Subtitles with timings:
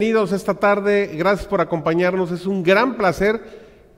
[0.00, 2.32] Bienvenidos esta tarde, gracias por acompañarnos.
[2.32, 3.38] Es un gran placer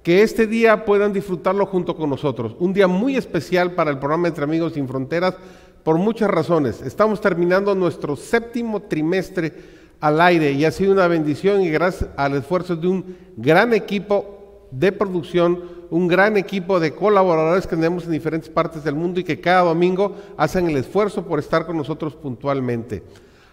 [0.03, 2.57] que este día puedan disfrutarlo junto con nosotros.
[2.59, 5.37] Un día muy especial para el programa Entre Amigos Sin Fronteras
[5.85, 6.83] por muchas razones.
[6.83, 9.53] Estamos terminando nuestro séptimo trimestre
[10.01, 14.67] al aire y ha sido una bendición y gracias al esfuerzo de un gran equipo
[14.73, 19.25] de producción, un gran equipo de colaboradores que tenemos en diferentes partes del mundo y
[19.25, 23.05] que cada domingo hacen el esfuerzo por estar con nosotros puntualmente.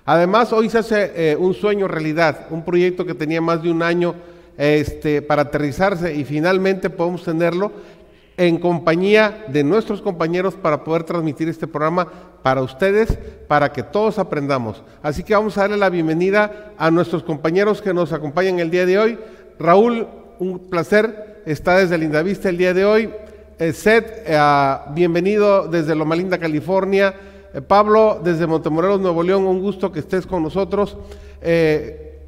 [0.05, 3.83] Además, hoy se hace eh, un sueño realidad, un proyecto que tenía más de un
[3.83, 4.15] año
[4.57, 7.71] este, para aterrizarse y finalmente podemos tenerlo
[8.39, 12.07] en compañía de nuestros compañeros para poder transmitir este programa
[12.41, 13.17] para ustedes,
[13.47, 14.81] para que todos aprendamos.
[15.03, 18.85] Así que vamos a darle la bienvenida a nuestros compañeros que nos acompañan el día
[18.85, 19.19] de hoy.
[19.59, 20.07] Raúl,
[20.39, 23.09] un placer, está desde Lindavista el día de hoy.
[23.59, 24.39] Eh, Seth, eh,
[24.91, 27.13] bienvenido desde Loma Linda, California.
[27.53, 30.97] Eh, Pablo, desde Montemorelos, Nuevo León, un gusto que estés con nosotros.
[31.41, 32.19] Eh,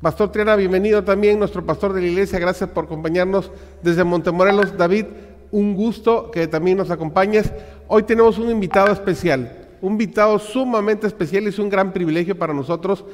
[0.00, 4.76] pastor Triana, bienvenido también, nuestro pastor de la iglesia, gracias por acompañarnos desde Montemorelos.
[4.76, 5.06] David,
[5.52, 7.52] un gusto que también nos acompañes.
[7.86, 12.52] Hoy tenemos un invitado especial, un invitado sumamente especial y es un gran privilegio para
[12.52, 13.04] nosotros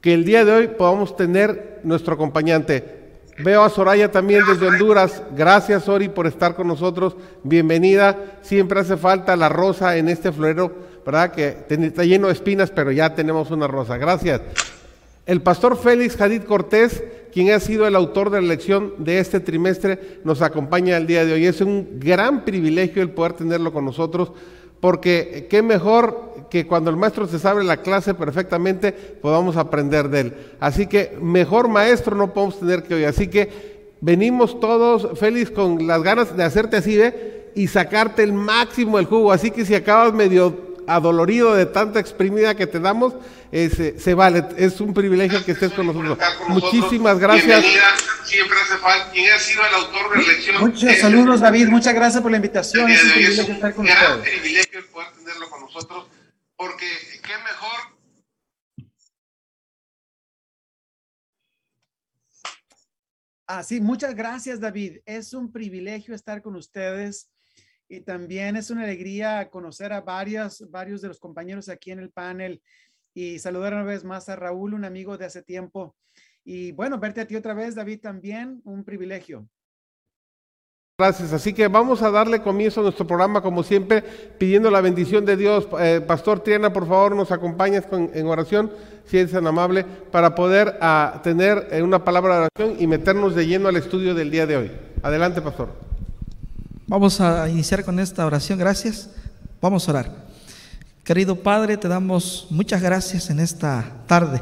[0.00, 3.01] que el día de hoy podamos tener nuestro acompañante.
[3.38, 5.22] Veo a Soraya también desde Honduras.
[5.34, 7.16] Gracias, Ori, por estar con nosotros.
[7.42, 8.38] Bienvenida.
[8.42, 10.72] Siempre hace falta la rosa en este florero,
[11.04, 11.32] ¿verdad?
[11.32, 13.96] Que está lleno de espinas, pero ya tenemos una rosa.
[13.96, 14.42] Gracias.
[15.24, 19.40] El pastor Félix Jadid Cortés, quien ha sido el autor de la lección de este
[19.40, 21.46] trimestre, nos acompaña el día de hoy.
[21.46, 24.32] Es un gran privilegio el poder tenerlo con nosotros,
[24.82, 30.20] porque qué mejor que cuando el maestro se sabe la clase perfectamente, podamos aprender de
[30.20, 30.34] él.
[30.58, 33.04] Así que mejor maestro no podemos tener que hoy.
[33.04, 37.52] Así que venimos todos, Félix, con las ganas de hacerte así, ¿ve?
[37.54, 39.30] Y sacarte el máximo del jugo.
[39.30, 43.14] Así que si acabas medio adolorido de tanta exprimida que te damos,
[43.50, 44.44] se vale.
[44.56, 46.18] Es un privilegio que estés con nosotros.
[46.48, 47.64] Muchísimas gracias.
[48.24, 49.10] Siempre hace falta.
[49.12, 50.60] ¿Quién ha sido el autor de la lección?
[50.60, 51.68] Muchos saludos, David.
[51.68, 52.90] Muchas gracias por la invitación.
[52.90, 54.30] Es un privilegio estar con ustedes.
[54.30, 56.06] privilegio poder tenerlo con nosotros
[56.56, 56.86] porque
[57.22, 57.92] qué mejor.
[63.46, 65.00] Ah, sí, muchas gracias, David.
[65.04, 67.31] Es un privilegio estar con ustedes
[67.92, 72.10] y también es una alegría conocer a varios, varios de los compañeros aquí en el
[72.10, 72.62] panel
[73.12, 75.94] y saludar una vez más a Raúl, un amigo de hace tiempo.
[76.42, 79.46] Y bueno, verte a ti otra vez, David, también un privilegio.
[80.98, 81.34] Gracias.
[81.34, 84.02] Así que vamos a darle comienzo a nuestro programa, como siempre,
[84.38, 85.68] pidiendo la bendición de Dios.
[85.78, 88.72] Eh, Pastor Triana, por favor, nos acompañas en oración,
[89.04, 93.34] si eres tan amable, para poder ah, tener eh, una palabra de oración y meternos
[93.34, 94.70] de lleno al estudio del día de hoy.
[95.02, 95.91] Adelante, Pastor.
[96.86, 98.58] Vamos a iniciar con esta oración.
[98.58, 99.08] Gracias.
[99.60, 100.26] Vamos a orar.
[101.04, 104.40] Querido Padre, te damos muchas gracias en esta tarde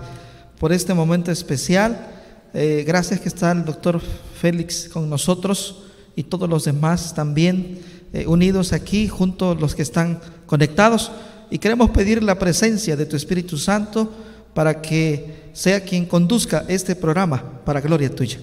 [0.59, 2.09] por este momento especial.
[2.55, 4.01] Eh, gracias que está el doctor
[4.41, 5.83] Félix con nosotros
[6.17, 7.79] y todos los demás también
[8.13, 11.13] eh, unidos aquí, junto a los que están conectados.
[11.51, 14.13] Y queremos pedir la presencia de tu Espíritu Santo
[14.55, 18.39] para que sea quien conduzca este programa para gloria tuya.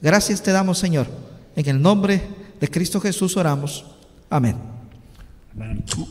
[0.00, 1.06] Gracias te damos, Señor.
[1.54, 3.84] En el nombre de Cristo Jesús oramos.
[4.30, 4.56] Amén.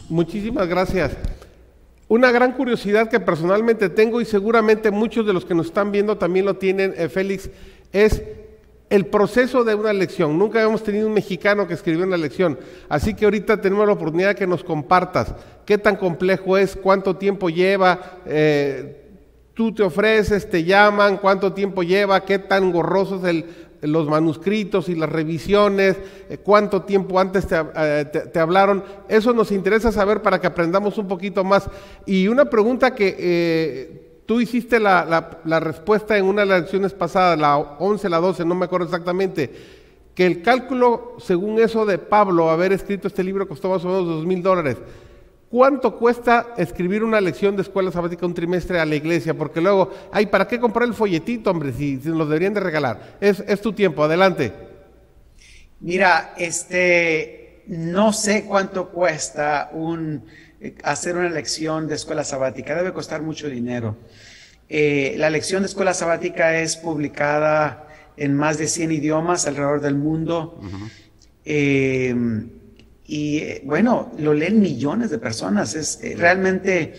[0.10, 1.12] Muchísimas gracias.
[2.08, 6.18] Una gran curiosidad que personalmente tengo y seguramente muchos de los que nos están viendo
[6.18, 7.50] también lo tienen, eh, Félix,
[7.94, 8.22] es
[8.90, 10.38] el proceso de una lección.
[10.38, 12.60] Nunca habíamos tenido un mexicano que escribió una lección.
[12.90, 15.34] Así que ahorita tenemos la oportunidad de que nos compartas
[15.66, 18.98] qué tan complejo es, cuánto tiempo lleva, eh,
[19.54, 23.46] tú te ofreces, te llaman, cuánto tiempo lleva, qué tan gorrosos el,
[23.82, 25.98] los manuscritos y las revisiones,
[26.30, 28.84] eh, cuánto tiempo antes eh, te, hablaron.
[29.10, 31.70] Eso nos interesa saber para que aprendamos un poquito más.
[32.06, 37.58] Y una pregunta que Tú hiciste la, respuesta en una de las lecciones pasadas, la
[37.58, 39.52] 11, la 12, no me acuerdo exactamente,
[40.16, 44.06] que el cálculo, según eso de Pablo, haber escrito este libro costó más o menos
[44.08, 44.78] dos mil dólares.
[45.52, 49.34] ¿Cuánto cuesta escribir una lección de escuela sabática un trimestre a la iglesia?
[49.34, 51.74] Porque luego, ay, ¿para qué comprar el folletito, hombre?
[51.74, 53.18] Si, si nos deberían de regalar.
[53.20, 54.54] Es, es tu tiempo, adelante.
[55.82, 60.24] Mira, este, no sé cuánto cuesta un
[60.84, 62.74] hacer una lección de escuela sabática.
[62.74, 63.98] Debe costar mucho dinero.
[64.70, 69.96] Eh, la lección de escuela sabática es publicada en más de 100 idiomas alrededor del
[69.96, 70.62] mundo.
[71.44, 72.16] Eh,
[73.14, 75.76] y bueno, lo leen millones de personas.
[75.76, 76.94] Es eh, realmente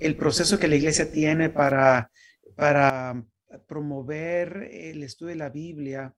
[0.00, 2.10] el proceso que la iglesia tiene para,
[2.56, 3.22] para
[3.66, 6.14] promover el estudio de la Biblia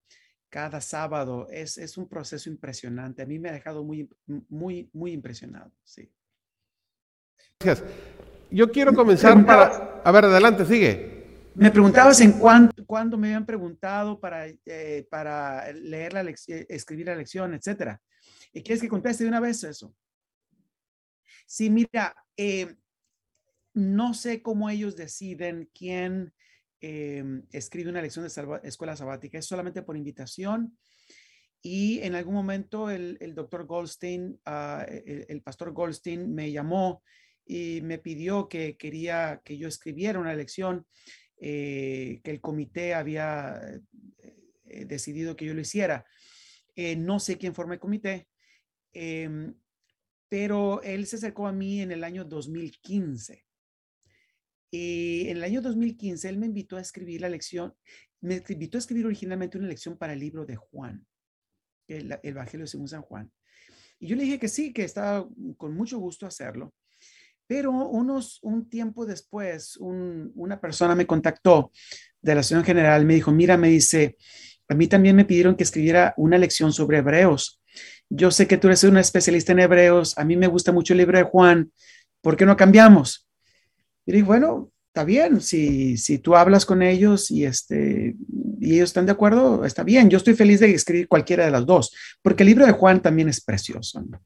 [0.48, 3.22] cada sábado es, es un proceso impresionante.
[3.22, 4.08] A mí me ha dejado muy,
[4.48, 5.72] muy, muy impresionado.
[5.82, 6.08] Sí.
[7.58, 7.88] Gracias.
[8.52, 10.00] Yo quiero comenzar para...
[10.04, 11.24] A ver, adelante, sigue.
[11.56, 17.06] Me preguntabas en cuánto, cuándo me habían preguntado para, eh, para leer la lección, escribir
[17.06, 18.00] la lección, etcétera.
[18.52, 19.94] ¿Y quieres que conteste de una vez eso?
[21.46, 22.76] Sí, mira, eh,
[23.74, 26.32] no sé cómo ellos deciden quién
[26.80, 29.38] eh, escribe una lección de escuela sabática.
[29.38, 30.76] Es solamente por invitación.
[31.62, 37.02] Y en algún momento el, doctor Goldstein, ah, el, pastor Goldstein me llamó
[37.44, 40.86] y me pidió que quería que yo escribiera una lección
[41.36, 43.60] eh, que el comité había
[44.64, 46.06] eh, decidido que yo lo hiciera.
[46.76, 48.28] Eh, no sé quién forma el comité,
[48.92, 49.54] em,
[50.28, 53.44] pero él se acercó a mí en el año 2015.
[54.70, 57.74] Y en el año 2015 él me invitó a escribir la lección,
[58.20, 61.06] me invitó a escribir originalmente una lección para el libro de Juan,
[61.88, 63.32] el, el Evangelio según San Juan.
[63.98, 66.72] Y yo le dije que sí, que estaba con mucho gusto hacerlo.
[67.50, 71.72] Pero unos, un tiempo después, una persona me contactó
[72.22, 74.16] de la Asociación General, me dijo, mira, me dice,
[74.68, 77.60] a mí también me pidieron que escribiera una lección sobre hebreos.
[78.10, 80.98] Yo sé que tú eres una especialista en hebreos, a mí me gusta mucho el
[80.98, 81.70] libro de Juan,
[82.20, 83.28] ¿por qué no cambiamos?
[84.04, 88.16] Y dije, bueno, está bien, si, si tú hablas con ellos y, este,
[88.60, 91.64] y ellos están de acuerdo, está bien, yo estoy feliz de escribir cualquiera de las
[91.64, 94.02] dos, porque el libro de Juan también es precioso.
[94.02, 94.20] ¿no?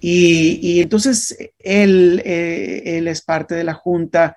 [0.00, 4.36] Y, entonces él, eh, él es parte de la junta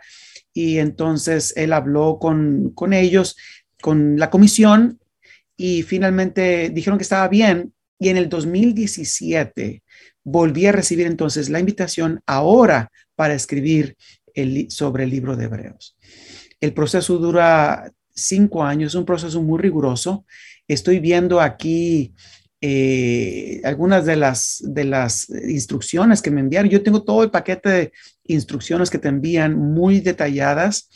[0.54, 3.36] y entonces él habló con, con ellos,
[3.82, 5.00] con la comisión
[5.58, 9.84] y finalmente dijeron que estaba bien y en el 2017
[10.24, 13.96] volví a recibir entonces la invitación ahora para escribir
[14.34, 15.98] el, sobre el libro de Hebreos.
[16.60, 20.26] El proceso dura cinco años, es un proceso muy riguroso.
[20.68, 22.14] Estoy viendo aquí
[22.60, 26.70] eh, algunas de las, de las instrucciones que me enviaron.
[26.70, 27.92] Yo tengo todo el paquete de
[28.26, 30.90] instrucciones que te envían muy detalladas.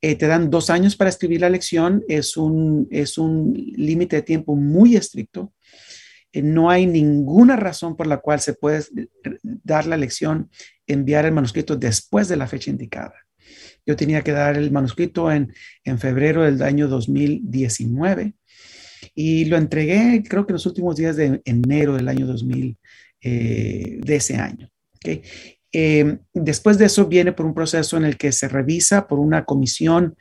[0.00, 2.04] Eh, te dan dos años para escribir la lección.
[2.08, 5.52] Es un, es un límite de tiempo muy estricto.
[6.34, 8.84] Eh, no hay ninguna razón por la cual se puede
[9.42, 10.50] dar la lección,
[10.86, 13.14] enviar el manuscrito después de la fecha indicada.
[13.86, 15.54] Yo tenía que dar el manuscrito en,
[15.84, 18.34] en febrero del año 2019
[19.14, 22.76] y lo entregué creo que los últimos días de enero del año 2000
[23.20, 24.70] eh, de ese año.
[25.72, 29.44] Em, después de eso viene por un proceso en el que se revisa por una
[29.44, 30.16] comisión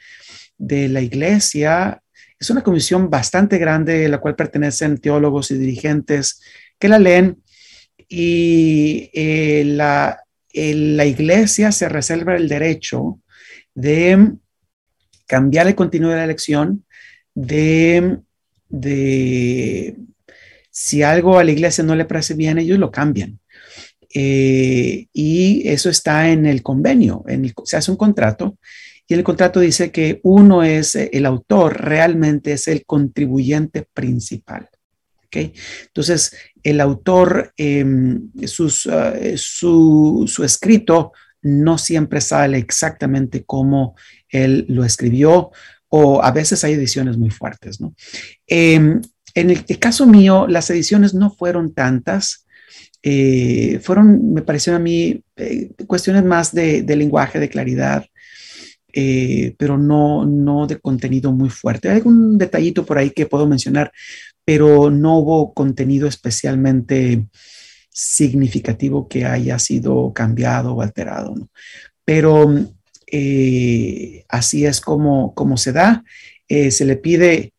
[0.58, 2.03] de la iglesia.
[2.44, 6.42] Es una comisión bastante grande, a la cual pertenecen teólogos y dirigentes
[6.78, 7.42] que la leen
[8.10, 10.22] y eh, la,
[10.54, 13.22] la iglesia se reserva el derecho
[13.74, 14.34] de
[15.26, 16.84] cambiar el contenido de la elección,
[17.34, 18.20] de
[18.68, 19.96] de
[20.70, 23.40] si algo a la iglesia no le parece bien, ellos lo cambian.
[24.14, 28.58] Eh, y eso está en el convenio, en se hace un contrato
[29.08, 34.70] y el contrato dice que uno es el autor, realmente es el contribuyente principal.
[35.26, 35.54] ¿okay?
[35.88, 38.70] Entonces, el autor, em, uh, su,
[40.28, 41.12] su, escrito
[41.42, 43.96] no siempre sale exactamente como
[44.30, 45.52] él lo escribió
[45.90, 47.94] o a veces hay ediciones muy fuertes, ¿no?
[48.48, 49.02] Em,
[49.36, 52.46] en el, caso mío, las ediciones no fueron tantas,
[53.02, 58.06] eh, fueron, me parecieron a mí, eh, cuestiones más de, lenguaje, de claridad,
[58.96, 61.90] eh, pero no, no de contenido muy fuerte.
[61.90, 63.92] Hay algún detallito por ahí que puedo mencionar,
[64.46, 67.26] pero no hubo contenido especialmente
[67.90, 71.34] significativo que haya sido cambiado o alterado.
[72.06, 72.54] Pero
[73.12, 76.04] eh, así es como, como se da.
[76.48, 77.54] Eh, se le pide,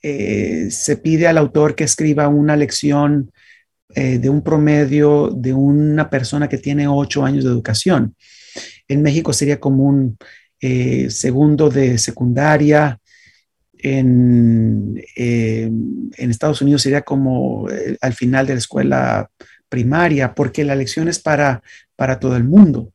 [0.00, 3.30] se pide al autor que escriba una lección
[3.94, 8.14] de un promedio de una persona que tiene ocho años de educación.
[8.88, 10.18] En México sería como un
[11.08, 12.98] segundo de secundaria.
[13.78, 17.68] En, en, Estados Unidos sería como
[18.00, 19.30] al final de la escuela
[19.68, 21.62] primaria, porque la lección es para,
[21.94, 22.92] para todo el mundo.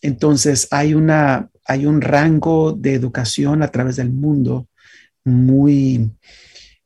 [0.00, 4.68] Entonces hay, una, hay un rango de educación a través del mundo
[5.24, 6.10] muy,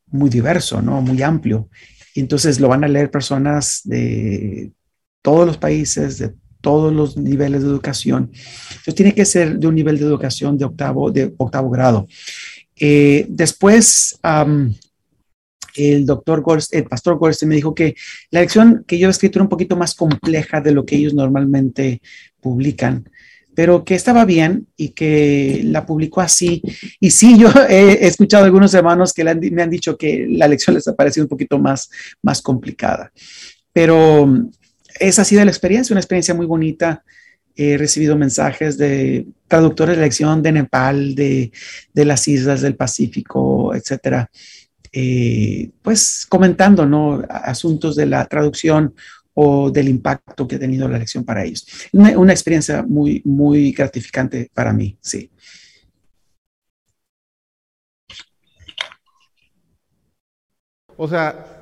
[0.06, 1.00] muy diverso, ¿no?
[1.00, 1.68] Muy amplio.
[2.14, 4.72] Entonces lo van a leer personas de
[5.22, 6.34] todos los países, de
[6.66, 8.32] todos los niveles de educación.
[8.70, 12.08] Entonces tiene que ser de un nivel de educación de octavo, de octavo grado.
[12.74, 14.18] Eh, después,
[15.76, 17.94] el doctor Goldstein, el pastor Goldstein me dijo que
[18.32, 21.14] la lección que yo he escrito era un poquito más compleja de lo que ellos
[21.14, 22.02] normalmente
[22.40, 23.08] publican,
[23.54, 26.60] pero que estaba bien y que la publicó así.
[26.98, 30.74] Y sí, yo he, escuchado a algunos hermanos que me han dicho que la lección
[30.74, 31.88] les ha parecido un poquito más,
[32.22, 33.12] más complicada.
[33.72, 34.48] Pero
[35.00, 37.04] esa ha sido la experiencia, una experiencia muy bonita.
[37.54, 41.50] he recibido mensajes de traductores de lección de Nepal, de,
[41.94, 44.30] las islas del Pacífico, etcétera,
[44.92, 47.22] eh, pues comentando ¿no?
[47.28, 48.94] asuntos de la traducción
[49.34, 51.66] o del impacto que ha tenido la lección para ellos.
[51.92, 55.30] Una, una experiencia muy, muy gratificante para mí, sí.
[60.96, 61.55] O sea,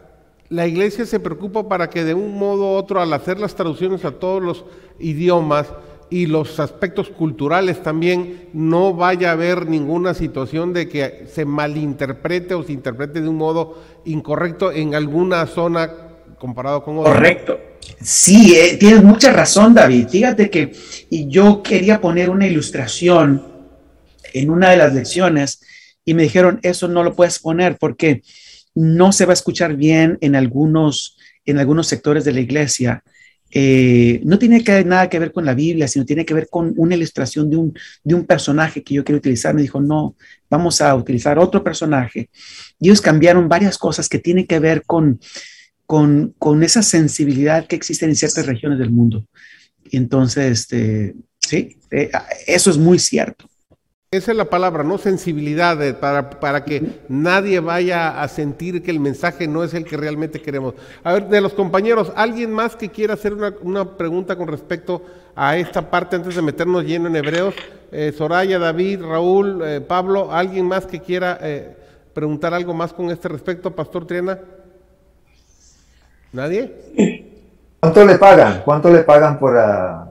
[0.48, 4.04] la iglesia se preocupa para que de un modo u otro, al hacer las traducciones
[4.04, 4.64] a todos los
[4.98, 5.66] idiomas
[6.10, 12.54] y los aspectos culturales también, no vaya a haber ninguna situación de que se malinterprete
[12.54, 15.90] o se interprete de un modo incorrecto en alguna zona
[16.38, 17.12] comparado con otra.
[17.12, 17.58] Correcto.
[18.00, 20.08] Sí, eh, tienes mucha razón, David.
[20.08, 20.72] Fíjate que
[21.10, 23.42] yo quería poner una ilustración
[24.32, 25.60] en una de las lecciones
[26.04, 28.22] y me dijeron, eso no lo puedes poner porque
[28.74, 33.02] no se va a escuchar bien en algunos, en algunos sectores de la iglesia.
[33.56, 36.74] Eh, no tiene que, nada que ver con la Biblia, sino tiene que ver con
[36.76, 39.54] una ilustración de un, de un personaje que yo quiero utilizar.
[39.54, 40.16] Me dijo, no,
[40.50, 42.30] vamos a utilizar otro personaje.
[42.80, 45.20] Y ellos cambiaron varias cosas que tienen que ver con,
[45.86, 49.24] con, con esa sensibilidad que existe en ciertas regiones del mundo.
[49.92, 52.10] Entonces, este, sí, eh,
[52.46, 53.48] eso es muy cierto.
[54.16, 54.96] Esa es la palabra, ¿no?
[54.96, 59.96] Sensibilidad, para, para, que nadie vaya a sentir que el mensaje no es el que
[59.96, 60.74] realmente queremos.
[61.02, 65.02] A ver, de los compañeros, ¿alguien más que quiera hacer una, pregunta con respecto
[65.34, 67.56] a esta parte antes de meternos lleno en Hebreos?
[67.90, 71.76] Eh, Soraya, David, Raúl, eh, Pablo, ¿alguien más que quiera eh,
[72.14, 74.38] preguntar algo más con este respecto, Pastor Triana?
[76.32, 76.72] ¿Nadie?
[77.80, 78.62] ¿Cuánto le pagan?
[78.64, 79.54] ¿Cuánto le pagan por...
[79.56, 80.03] Uh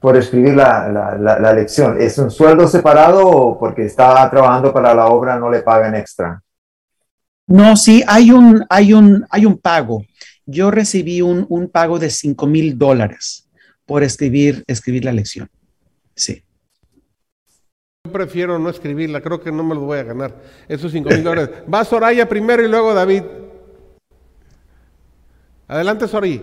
[0.00, 0.88] por escribir la,
[1.18, 2.00] la, lección.
[2.00, 6.40] ¿Es un sueldo separado o porque está trabajando para la obra no le pagan extra?
[7.46, 10.04] No, sí, hay un, hay un, hay un pago.
[10.46, 13.48] Yo recibí un, un pago de 5 mil dólares
[13.86, 15.48] por escribir, escribir la lección.
[16.14, 16.44] Sí.
[18.04, 20.34] Yo prefiero no escribirla, creo que no me lo voy a ganar.
[20.68, 21.62] Esos 5 mil dólares.
[21.72, 23.24] Va Soraya primero y luego David.
[25.66, 26.42] Adelante, Sori.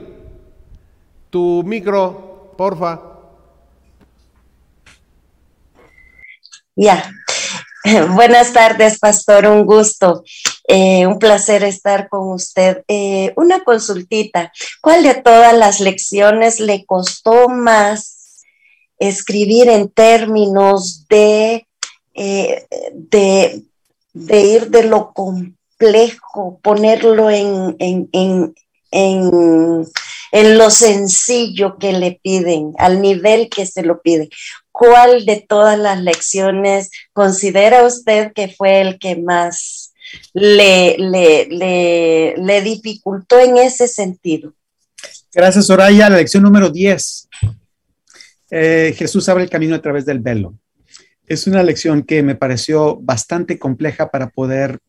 [1.29, 3.14] Tu micro, porfa.
[6.75, 7.09] Ya.
[8.15, 10.23] Buenas tardes, pastor, un gusto.
[10.67, 12.83] Eh, un placer estar con usted.
[12.87, 14.51] Eh, una consultita.
[14.81, 18.43] ¿Cuál de todas las lecciones le costó más
[18.97, 21.67] escribir en términos de,
[22.13, 23.63] eh, de,
[24.13, 28.09] ir de lo complejo, ponerlo en, en,
[28.91, 29.85] en,
[30.31, 34.29] en lo sencillo que le piden, al nivel que se lo pide.
[34.77, 39.93] ¿Cuál de todas las lecciones considera usted que fue el que más
[40.33, 44.53] le, le, dificultó en ese sentido?
[45.33, 46.09] Gracias, Soraya.
[46.09, 47.29] La lección número 10.
[48.51, 50.59] Eh, Jesús abre el camino a través del velo.
[51.25, 54.79] Es una lección que me pareció bastante compleja para poder,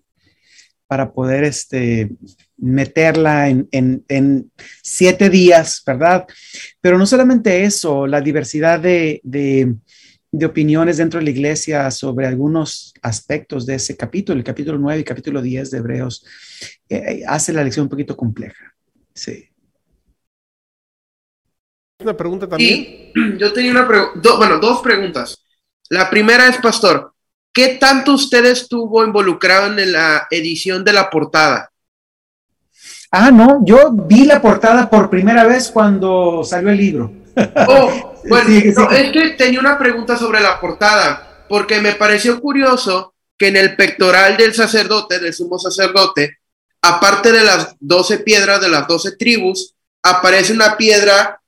[0.88, 2.10] para poder este,
[2.58, 6.26] meterla en, siete días, ¿verdad?
[6.80, 9.20] Pero no solamente eso, la diversidad de,
[10.44, 15.04] opiniones dentro de la iglesia sobre algunos aspectos de ese capítulo, el capítulo 9 y
[15.04, 16.26] capítulo 10 de Hebreos,
[16.88, 18.74] eh, eh, hace la lección un poquito compleja.
[19.14, 19.48] Sí.
[22.00, 23.12] Una pregunta también.
[23.38, 25.42] yo tenía una pregunta, bueno, dos preguntas.
[25.88, 27.14] La primera es, Pastor,
[27.52, 31.70] ¿qué tanto usted estuvo involucrado en la edición de la portada?
[33.10, 37.12] Ah, no, yo vi la portada por primera vez cuando salió el libro.
[37.68, 38.48] Oh, bueno,
[38.92, 43.76] es que tenía una pregunta sobre la portada, porque me pareció curioso que en el
[43.76, 46.38] pectoral del sacerdote, del sumo sacerdote,
[46.82, 51.40] aparte de las doce piedras de las doce tribus, aparece una piedra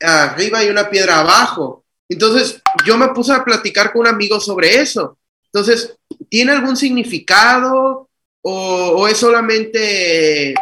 [0.00, 1.84] arriba y una piedra abajo.
[2.08, 5.18] Entonces, yo me puse a platicar con un amigo sobre eso.
[5.46, 5.96] Entonces,
[6.28, 8.08] ¿tiene algún significado
[8.42, 10.54] o, o es solamente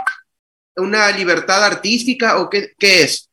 [0.77, 3.31] una libertad artística o qué, es?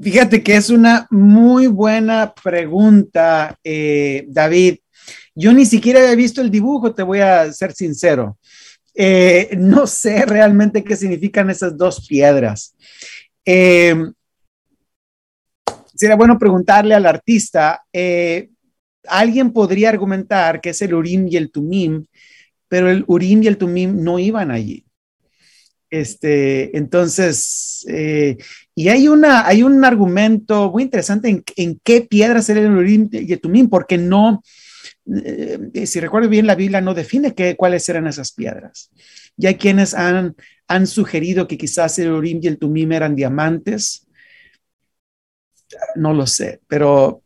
[0.00, 4.78] Fíjate que es una muy buena pregunta, eh, David.
[5.34, 8.38] Yo ni siquiera había visto el dibujo, te voy a ser sincero.
[8.94, 12.74] Eh, no sé realmente qué significan esas dos piedras.
[13.44, 13.96] Eh,
[15.94, 17.84] sería bueno preguntarle al artista.
[19.06, 22.06] alguien podría argumentar que es el Urim y el Tumim,
[22.68, 24.83] pero el Urim y el Tumim no iban allí.
[25.94, 28.36] Este, entonces, eh,
[28.74, 33.08] y hay, una, hay un argumento muy interesante en, en qué piedras era el Urim
[33.12, 34.42] y el Tumim, porque no,
[35.24, 38.90] eh, si recuerdo bien, la Biblia no define qué, cuáles eran esas piedras.
[39.36, 40.34] Y hay quienes han,
[40.66, 44.08] han sugerido que quizás el Urim y el Tumim eran diamantes.
[45.94, 47.22] no lo sé, pero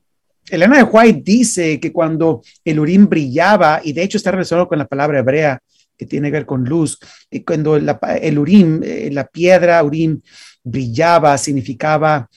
[0.51, 4.79] Elena de White dice que cuando el urín brillaba, y de hecho está relacionado con
[4.79, 5.59] la palabra hebrea
[5.99, 6.99] que tiene que ver con luz,
[7.31, 10.23] y cuando el urín, eh, la piedra urín
[10.63, 12.31] brillaba, significaba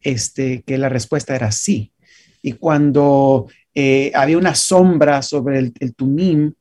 [0.00, 1.92] este, que la respuesta era sí.
[2.40, 6.52] Y cuando eh, había una sombra sobre el, el tumim,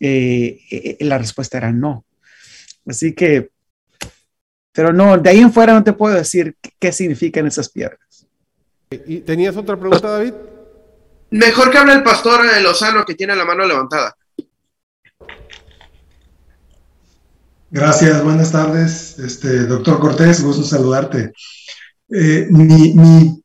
[0.00, 2.04] eh, la respuesta era no.
[2.86, 3.50] Así que,
[4.72, 8.26] pero no, de ahí en fuera no te puedo decir qué significan esas piedras.
[9.06, 10.32] ¿Y tenías otra pregunta, David?
[11.30, 14.16] Mejor que hable el pastor de Lozano que tiene la mano levantada.
[17.72, 19.16] Gracias, buenas tardes.
[19.20, 21.32] Este, doctor Cortés, gusto saludarte.
[22.08, 23.40] Eh, mi,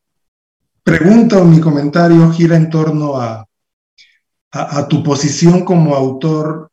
[0.82, 3.46] pregunta o mi comentario gira en torno a,
[4.90, 6.72] tu posición como autor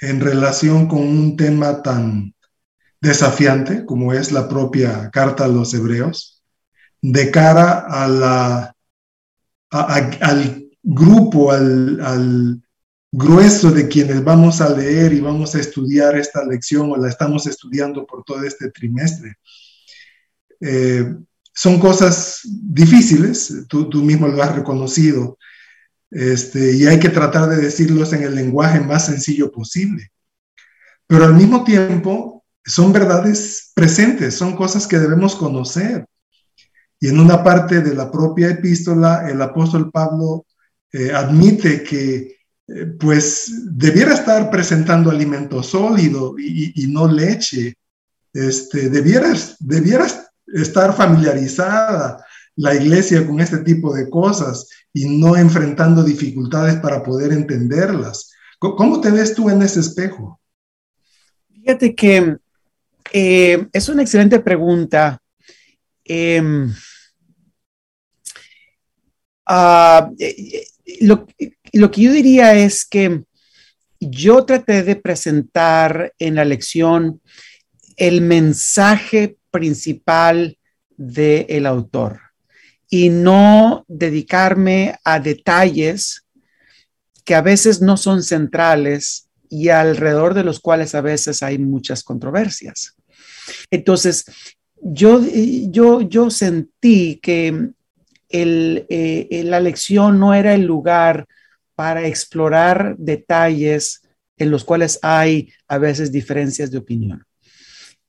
[0.00, 2.32] en relación con un tema tan
[3.00, 6.42] desafiante como es la propia carta a los hebreos
[7.02, 8.72] de cara al
[10.82, 12.62] grupo, al,
[13.10, 17.46] grueso de quienes vamos a leer y vamos a estudiar esta lección o la estamos
[17.46, 19.36] estudiando por todo este trimestre.
[20.60, 21.14] Eh,
[21.54, 25.38] son cosas difíciles, tú, tú, mismo lo has reconocido,
[26.10, 30.10] este, y hay que tratar de decirlos en el lenguaje más sencillo posible.
[31.06, 36.06] Pero al mismo tiempo, son verdades presentes, son cosas que debemos conocer.
[37.00, 40.46] Y en una parte de la propia epístola, el apóstol Pablo
[40.92, 42.37] eh, admite que
[42.98, 47.74] pues debiera estar presentando alimento sólido y, no leche.
[48.32, 52.24] Este, debieras, debieras estar familiarizada
[52.56, 58.32] la iglesia con este tipo de cosas y no enfrentando dificultades para poder entenderlas.
[58.58, 60.40] ¿Cómo te ves tú en ese espejo?
[61.48, 62.36] Fíjate que
[63.12, 65.20] eh, es una excelente pregunta.
[66.04, 66.68] Eh,
[69.48, 70.14] Uh,
[71.00, 71.26] lo,
[71.72, 73.24] lo, que yo diría es que
[74.00, 77.20] yo traté de presentar en la lección
[77.96, 80.56] el mensaje principal
[80.96, 82.20] del autor
[82.90, 86.24] y no dedicarme a detalles
[87.24, 92.02] que a veces no son centrales y alrededor de los cuales a veces hay muchas
[92.02, 92.94] controversias.
[93.70, 94.24] Entonces,
[94.80, 95.20] yo,
[95.70, 97.70] yo, yo sentí que
[98.30, 101.26] eh, la lección no era el lugar
[101.78, 104.02] para explorar detalles
[104.36, 107.24] en los cuales hay a veces diferencias de opinión.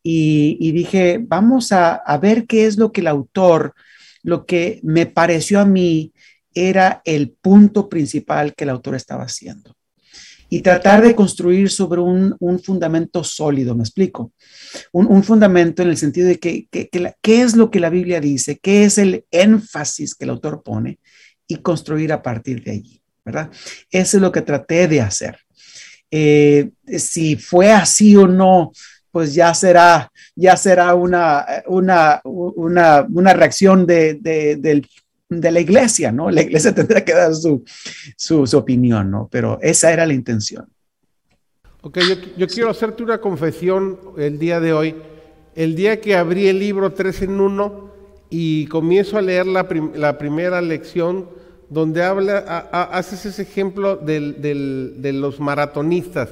[0.02, 3.76] Y, dije, vamos a, ver qué es lo que el autor,
[4.24, 6.14] lo que me pareció a mí
[6.56, 9.76] era el punto principal que el autor estaba haciendo
[10.50, 14.34] y tratar de construir sobre un, un fundamento sólido, me explico.
[14.92, 16.90] Un, un, fundamento en el sentido de que, que
[17.22, 20.98] qué es lo que la Biblia dice, qué es el énfasis que el autor pone
[21.48, 22.99] y construir a partir de allí,
[23.32, 23.52] ¿verdad?
[23.92, 25.38] Eso es lo que traté de hacer.
[26.12, 28.72] Eh, si fue así o no,
[29.12, 34.84] pues ya será, ya será una, una, una, reacción de, de,
[35.30, 36.30] de la iglesia, ¿no?
[36.32, 37.64] La iglesia tendrá que dar su,
[38.18, 39.30] su, su opinión, ¿no?
[39.32, 40.68] Pero esa era la intención.
[41.82, 44.96] Ok, yo, yo, quiero hacerte una confesión el día de hoy.
[45.56, 47.94] El día que abrí el libro 3 en 1
[48.30, 51.30] y comienzo a leer la, prim la primera lección
[51.70, 56.30] donde habla, a, a, haces ese ejemplo del, del, de los maratonistas.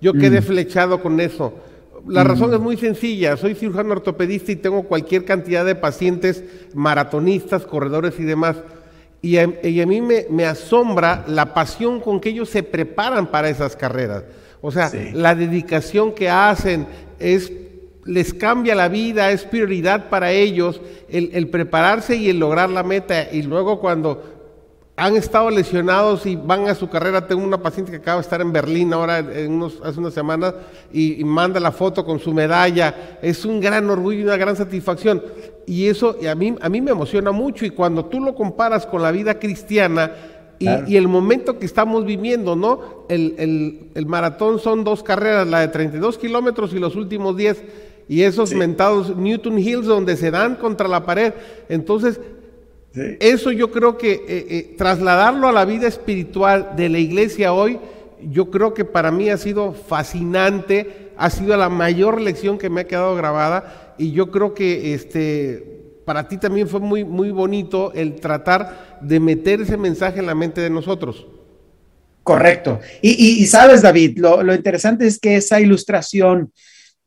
[0.00, 0.44] Yo quedé mm.
[0.44, 1.54] flechado con eso
[2.06, 3.36] la razón es muy sencilla.
[3.36, 8.56] Soy cirujano ortopedista y tengo cualquier cantidad de pacientes maratonistas, corredores y demás.
[9.22, 13.26] Y a, y a mí me, me, asombra la pasión con que ellos se preparan
[13.30, 14.24] para esas carreras.
[14.62, 15.10] O sea, sí.
[15.12, 16.86] la dedicación que hacen
[17.18, 17.52] es
[18.06, 22.82] les cambia la vida, es prioridad para ellos el, el prepararse y el lograr la
[22.82, 23.30] meta.
[23.30, 24.39] Y luego cuando
[25.00, 27.26] han estado lesionados y van a su carrera.
[27.26, 30.54] Tengo una paciente que acaba de estar en Berlín ahora, en unos, hace unas semanas,
[30.92, 33.18] y, y, manda la foto con su medalla.
[33.22, 35.22] Es un gran orgullo y una gran satisfacción.
[35.66, 37.64] Y eso y a, mí, a mí me emociona mucho.
[37.64, 40.12] Y cuando tú lo comparas con la vida cristiana
[40.58, 40.84] y, claro.
[40.86, 43.06] y el momento que estamos viviendo, ¿no?
[43.08, 47.64] El, el, el, maratón son dos carreras, la de 32 kilómetros y los últimos 10.
[48.06, 48.54] Y esos sí.
[48.54, 51.32] mentados Newton Hills donde se dan contra la pared.
[51.70, 52.20] Entonces,
[52.94, 53.16] Sí.
[53.20, 57.78] Eso yo creo que eh, eh, trasladarlo a la vida espiritual de la iglesia hoy,
[58.22, 62.82] yo creo que para mí ha sido fascinante, ha sido la mayor lección que me
[62.82, 67.92] ha quedado grabada y yo creo que este, para ti también fue muy, muy bonito
[67.94, 71.26] el tratar de meter ese mensaje en la mente de nosotros.
[72.22, 72.80] Correcto.
[73.00, 76.52] Y, y, y sabes, David, lo, lo, interesante es que esa ilustración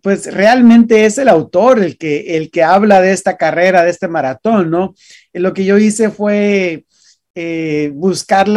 [0.02, 4.10] pues realmente es el autor el que, el que habla de esta carrera, de este
[4.10, 4.94] maratón, ¿no?
[5.34, 6.86] Lo que yo hice fue
[7.36, 8.48] eh, buscar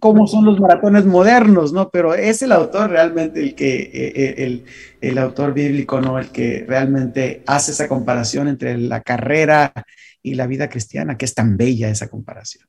[0.00, 1.90] cómo son los maratones modernos, ¿no?
[1.90, 4.64] Pero es el autor realmente el que, eh, eh, el,
[5.02, 6.18] el, autor bíblico, ¿no?
[6.18, 9.72] El que realmente hace esa comparación entre la carrera
[10.22, 12.66] y la vida cristiana, que es tan bella esa comparación.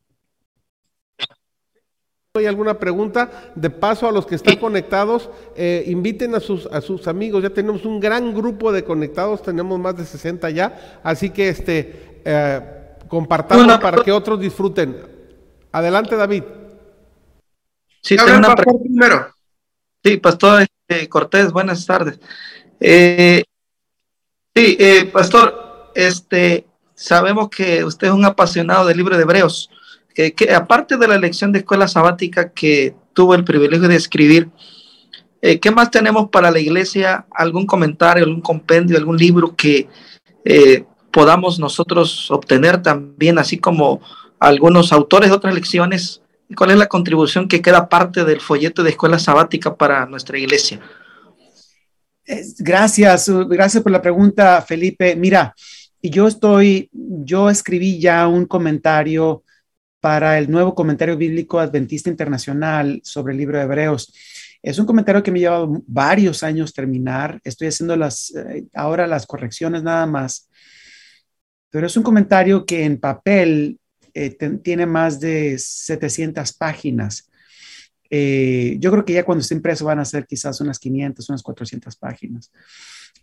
[2.36, 3.52] ¿Hay alguna pregunta?
[3.56, 7.42] De paso a los que están conectados, eh, inviten a sus, a sus amigos.
[7.42, 11.00] Ya tenemos un gran grupo de conectados, tenemos más de 60 ya.
[11.02, 12.22] Así que este,
[13.10, 14.98] eh, compartamos para que otros disfruten.
[15.72, 16.44] Adelante, David.
[18.02, 19.28] Sí, tengo una pregunta primero.
[20.04, 22.20] Sí, Pastor este, Cortés, buenas tardes.
[22.80, 23.44] Eh,
[24.56, 24.78] sí,
[25.12, 29.70] Pastor, este, sabemos que usted es un apasionado del libro de Hebreos
[30.14, 34.50] que, aparte de la elección de escuela sabática que tuvo el privilegio de escribir,
[35.42, 37.26] eh, ¿qué más tenemos para la iglesia?
[37.32, 39.88] ¿Algún comentario, algún compendio, algún libro que
[40.44, 44.02] eh, podamos nosotros obtener también, así como
[44.40, 46.22] algunos autores de otras lecciones?
[46.56, 50.80] ¿Cuál es la contribución que queda parte del folleto de escuela sabática para nuestra iglesia?
[52.60, 55.16] Gracias, gracias por la pregunta, Felipe.
[55.16, 55.54] Mira,
[56.02, 59.44] yo estoy, yo escribí ya un comentario
[60.00, 64.14] para el nuevo comentario bíblico adventista internacional sobre el libro de Hebreos.
[64.62, 67.40] Es un comentario que me ha llevado varios años terminar.
[67.44, 70.50] Estoy haciendo las, eh, ahora las correcciones nada más.
[71.70, 73.80] Pero es un comentario que en papel
[74.14, 74.32] eh,
[74.64, 77.30] tiene más de 700 páginas.
[78.10, 81.44] Eh, yo creo que ya cuando esté impreso van a ser quizás unas 500, unas
[81.44, 82.52] 400 páginas.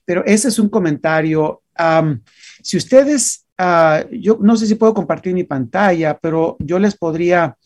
[0.04, 1.62] Pero ese es un comentario.
[2.62, 7.56] si ustedes Ah, yo no sé si puedo compartir mi pantalla, pero yo les podría,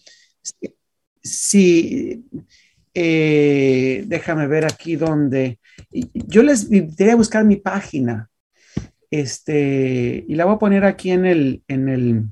[1.20, 2.24] si,
[2.94, 5.58] eh, déjame ver aquí donde,
[5.90, 8.29] yo les a buscar mi página,
[9.10, 12.24] este, y la voy a poner aquí en el, en el,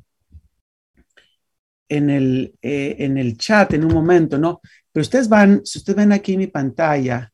[1.89, 4.61] en el, eh, en el chat en un momento, ¿no?
[4.93, 7.33] Pero ustedes van, si ustedes ven aquí mi pantalla,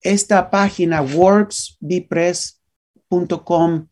[0.00, 3.88] esta página worksbpress.com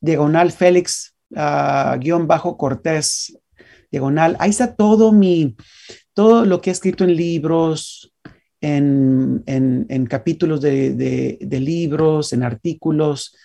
[0.00, 3.36] diagonal Félix, ah, guion bajo Cortés,
[3.90, 4.36] diagonal.
[4.38, 5.56] Ahí está todo mi,
[6.14, 8.12] todo lo que he escrito en libros,
[8.60, 13.36] en, en, capítulos de, de, libros, en artículos,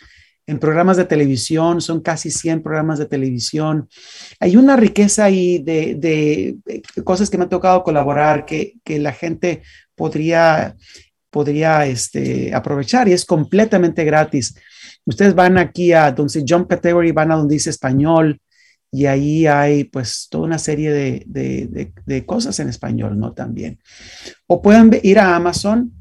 [0.45, 3.87] en programas de televisión, son casi 100 programas de televisión.
[4.39, 9.61] Hay una riqueza ahí de, de cosas que me ha tocado colaborar que, la gente
[9.95, 10.75] podría,
[11.29, 14.55] podría este, aprovechar y es completamente gratis.
[15.05, 18.39] Ustedes van aquí a donde dice Jump Category, van a donde dice español
[18.91, 23.33] y ahí hay pues toda una serie de, cosas en español, ¿no?
[23.33, 23.79] También.
[24.45, 25.91] O pueden ir a Amazon,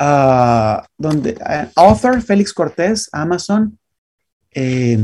[0.00, 3.78] uh, donde uh, author Félix Cortés, Amazon,
[4.52, 5.02] eh,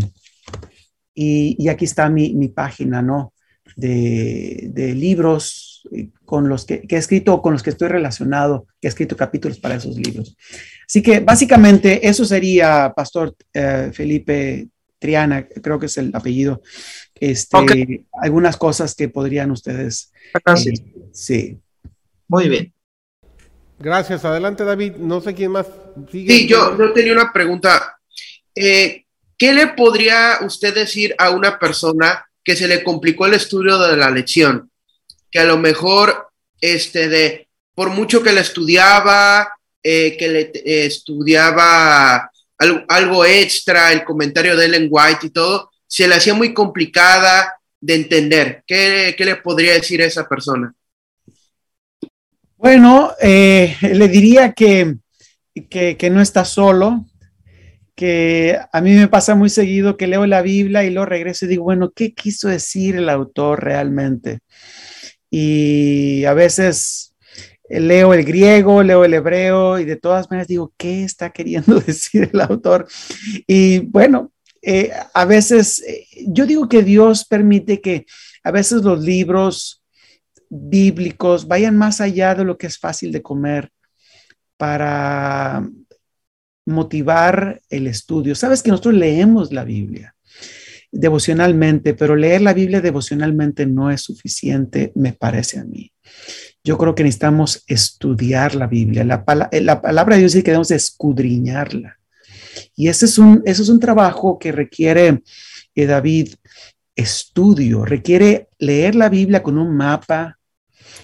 [1.15, 3.33] y, aquí está mi, mi página, ¿no?
[3.75, 5.89] De, libros
[6.25, 9.59] con los que, que, he escrito, con los que estoy relacionado, que he escrito capítulos
[9.59, 10.37] para esos libros.
[10.87, 16.63] Así que básicamente eso sería, Pastor eh, Felipe Triana, creo que es el apellido.
[17.15, 20.13] Este, Algunas cosas que podrían ustedes.
[20.35, 20.73] Eh,
[21.13, 21.59] sí.
[22.29, 22.76] Muy bien.
[23.79, 24.25] Gracias.
[24.25, 24.97] Adelante, David.
[24.97, 25.67] No sé quién más.
[26.11, 27.99] Sí, yo, yo tenía una pregunta.
[28.55, 29.05] Eh,
[29.39, 33.97] ¿Qué le podría usted decir a una persona que se le complicó el estudio de
[33.97, 34.71] la lección?
[35.31, 36.29] Que a lo mejor,
[36.61, 44.03] este, de, por mucho que la estudiaba, eh, que le eh, estudiaba algo, extra, el
[44.03, 48.65] comentario de Ellen White y todo, se le hacía muy complicada de entender.
[48.67, 50.75] ¿Qué, le podría decir a esa persona?
[52.67, 54.97] Bueno, eh, le diría que,
[55.71, 57.07] que, no está solo,
[57.95, 61.49] que a mí me pasa muy seguido que leo la Biblia y luego regreso y
[61.49, 64.41] digo, bueno, ¿qué quiso decir el autor realmente?
[65.31, 67.15] Y a veces
[67.69, 72.31] leo el griego, leo el hebreo y de todas maneras digo, ¿qué está queriendo decir
[72.33, 72.89] el autor?
[73.47, 78.07] Y bueno, eh, a veces, eh, yo digo que Dios permite que
[78.43, 79.76] a veces los libros
[80.49, 83.71] bíblicos vayan más allá de lo que es fácil de comer
[84.57, 85.69] para
[86.65, 88.35] motivar el estudio.
[88.35, 90.15] Sabes que nosotros leemos la Biblia
[90.91, 95.93] devocionalmente, pero leer la Biblia devocionalmente no es suficiente, me parece a mí
[96.67, 99.05] yo creo que necesitamos estudiar la Biblia.
[99.05, 101.97] La, eh, la palabra de Dios dice que debemos escudriñarla.
[102.75, 105.23] Y ese es un, es un trabajo que requiere,
[105.77, 106.35] eh, David,
[106.97, 110.36] estudio, requiere leer la Biblia con un mapa,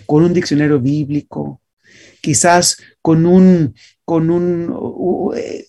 [0.06, 1.60] con un diccionario bíblico,
[2.20, 4.74] quizás con un, con un,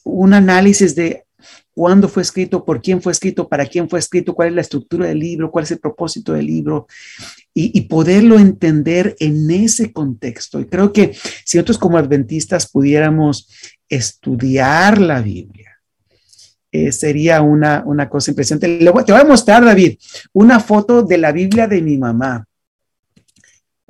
[0.03, 1.23] un análisis de
[1.73, 5.07] cuándo fue escrito, por quién fue escrito, para quién fue escrito, cuál es la estructura
[5.07, 6.87] del libro, cuál es el propósito del libro
[7.53, 10.59] y, poderlo entender en ese contexto.
[10.59, 13.49] Y creo que si nosotros como adventistas pudiéramos
[13.89, 15.79] estudiar la Biblia,
[16.71, 18.79] eh, sería una, una cosa impresionante.
[18.79, 19.97] te voy a mostrar, David,
[20.31, 22.47] una foto de la Biblia de mi mamá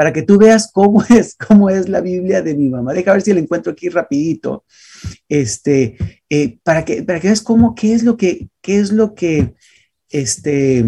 [0.04, 2.92] para que tú veas cómo es, cómo es la Biblia de mi mamá.
[2.92, 4.66] Deja ver si la encuentro aquí rapidito.
[5.30, 5.96] Este,
[6.28, 9.54] eh, para, que, para que veas cómo, qué es lo que, qué es lo que,
[10.10, 10.84] este,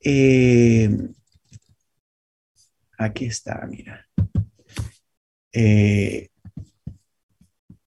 [0.00, 0.98] eh,
[2.98, 4.06] aquí está, mira.
[5.54, 6.28] Eh,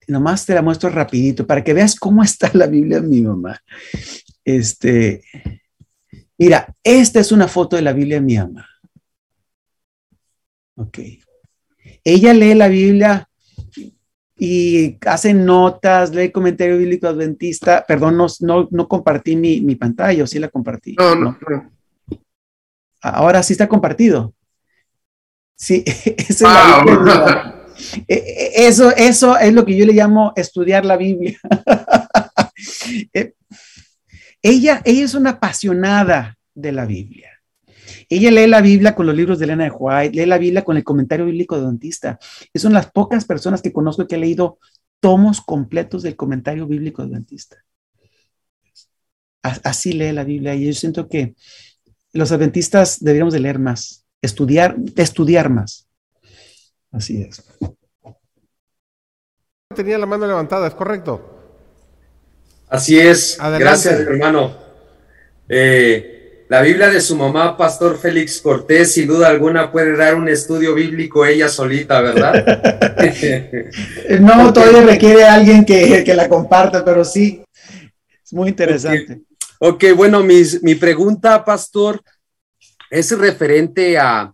[0.06, 3.60] nomás te la muestro rapidito para que veas cómo está la Biblia de mi mamá.
[4.46, 5.24] Este,
[6.38, 8.68] mira, esta es una foto de la Biblia de mi mamá.
[10.76, 11.00] Ok.
[12.04, 13.30] Ella lee la Biblia
[14.38, 17.86] y hace notas, lee comentario bíblico adventista.
[17.88, 18.28] Perdón, no,
[18.72, 20.96] no, compartí mi, mi, pantalla, o sí la compartí.
[20.98, 21.38] No, no,
[23.02, 24.34] Ahora sí está compartido.
[25.56, 26.84] Sí, es ah,
[28.08, 31.38] e, e, eso, eso es lo que yo le llamo estudiar la Biblia.
[33.14, 33.34] Eh,
[34.44, 37.31] ella, ella es una apasionada de la Biblia.
[38.12, 40.76] Ella lee la Biblia con los libros de Elena de White, lee la Biblia con
[40.76, 42.20] el comentario bíblico de Dentista.
[42.54, 44.60] Es una de las pocas personas que conozco que ha leído
[45.00, 47.64] tomos completos del comentario bíblico de Dentista.
[49.42, 51.36] Así lee la Biblia y yo siento que
[52.12, 55.88] los adventistas deberíamos de leer más, estudiar, estudiar más.
[56.92, 57.42] Así es.
[59.74, 61.30] Tenía la mano levantada, ¿es correcto?
[62.68, 63.38] Así es.
[63.40, 64.54] Gracias, hermano.
[65.48, 66.21] Eh,
[66.52, 70.74] la Biblia de su mamá, Pastor Félix Cortés, sin duda alguna puede dar un estudio
[70.76, 72.94] bíblico ella solita, ¿verdad?
[74.20, 77.42] no, todavía requiere alguien que, la comparta, pero sí,
[78.22, 79.22] es muy interesante.
[79.60, 82.02] Ok, bueno, mi pregunta, Pastor,
[82.90, 84.34] es referente a,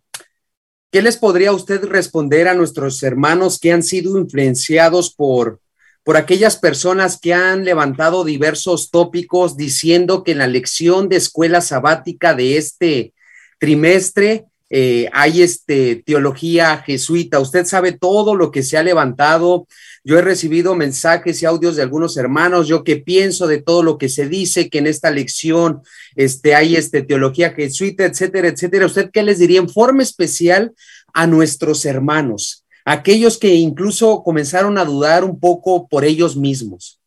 [0.92, 5.60] ¿qué les podría usted responder a nuestros hermanos que han sido influenciados por
[6.08, 11.60] por aquellas personas que han levantado diversos tópicos diciendo que en la lección de escuela
[11.60, 13.14] sabática de este
[13.60, 17.42] trimestre eh, hay este, teología jesuita.
[17.42, 19.68] Usted sabe todo lo que se ha levantado.
[20.06, 22.70] Yo he recibido mensajes y audios de algunos hermanos.
[22.70, 25.82] Yo que pienso de todo lo que se dice, que en esta lección
[26.16, 28.86] este, hay este, teología jesuita, etcétera, etcétera.
[28.86, 30.72] ¿Usted qué les diría en forma especial
[31.14, 32.64] a nuestros hermanos?
[32.88, 37.02] Aquellos que incluso comenzaron a dudar un poco por ellos mismos.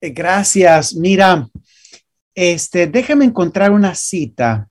[0.00, 0.96] Eh, gracias.
[0.96, 1.48] Mira,
[2.34, 4.68] este, déjame encontrar una cita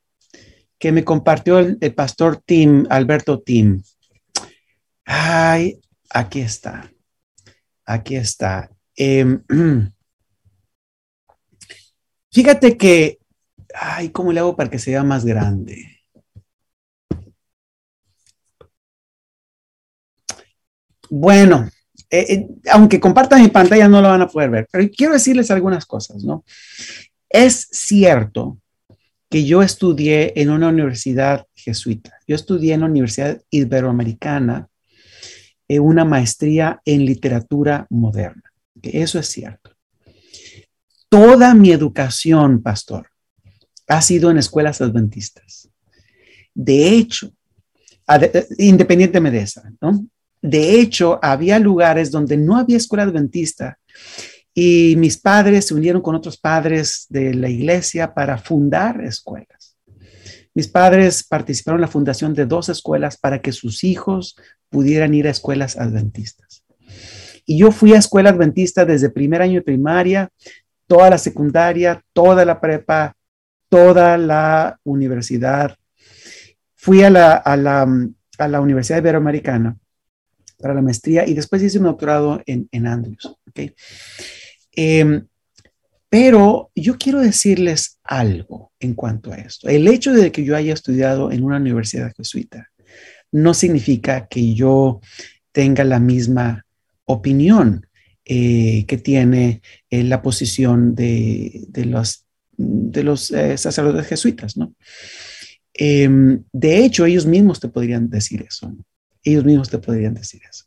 [0.78, 3.82] que me compartió el, pastor Tim, Alberto Tim.
[5.06, 6.92] Ay, aquí está.
[7.86, 8.70] Aquí está.
[8.94, 9.42] Em,
[12.30, 13.20] fíjate que,
[13.74, 15.95] ay, ¿cómo le hago para que sea más grande?
[21.18, 21.70] Bueno,
[22.10, 25.50] eh, eh, aunque compartan mi pantalla no lo van a poder ver, pero quiero decirles
[25.50, 26.44] algunas cosas, ¿no?
[27.30, 28.58] Es cierto
[29.30, 32.20] que yo estudié en una universidad jesuita.
[32.28, 34.68] Yo estudié en la Universidad Iberoamericana
[35.70, 38.44] en una maestría en literatura moderna.
[38.82, 39.72] Eso es cierto.
[41.08, 43.08] Toda mi educación, pastor,
[43.88, 45.70] ha sido en escuelas adventistas.
[46.54, 47.32] De hecho,
[48.58, 50.06] independientemente de esa, ¿no?
[50.46, 53.80] De hecho, había lugares donde no había escuela adventista
[54.54, 59.76] y mis padres se unieron con otros padres de la iglesia para fundar escuelas.
[60.54, 64.36] Mis padres participaron en la fundación de dos escuelas para que sus hijos
[64.70, 66.64] pudieran ir a escuelas adventistas.
[67.48, 70.30] Y yo fui a escuela adventista desde primer año de primaria,
[70.86, 73.16] toda la secundaria, toda la prepa,
[73.68, 75.76] toda la universidad.
[76.76, 77.88] Fui a la, a la,
[78.38, 79.76] a la Universidad Iberoamericana
[80.58, 83.36] para la maestría y después hice un doctorado en, en Andrews.
[84.72, 85.26] Em,
[86.10, 89.68] pero yo quiero decirles algo en cuanto a esto.
[89.68, 92.70] El hecho de que yo haya estudiado en una universidad jesuita
[93.32, 95.02] no significa que yo
[95.52, 96.66] tenga la misma
[97.06, 97.88] opinión
[98.24, 102.26] eh, que tiene eh, la posición de, de los,
[102.58, 104.74] de los eh, sacerdotes jesuitas, ¿no?
[105.78, 108.70] Em, de hecho, ellos mismos te podrían decir eso.
[108.70, 108.86] ¿no?
[109.26, 110.66] Ellos mismos te podrían decir eso.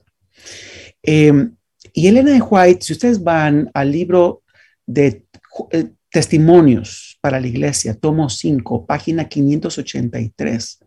[1.02, 1.56] Em,
[1.94, 4.42] y Elena de White, si ustedes van al libro
[4.86, 5.24] de
[5.70, 10.80] eh, testimonios para la iglesia, tomo 5, página 583,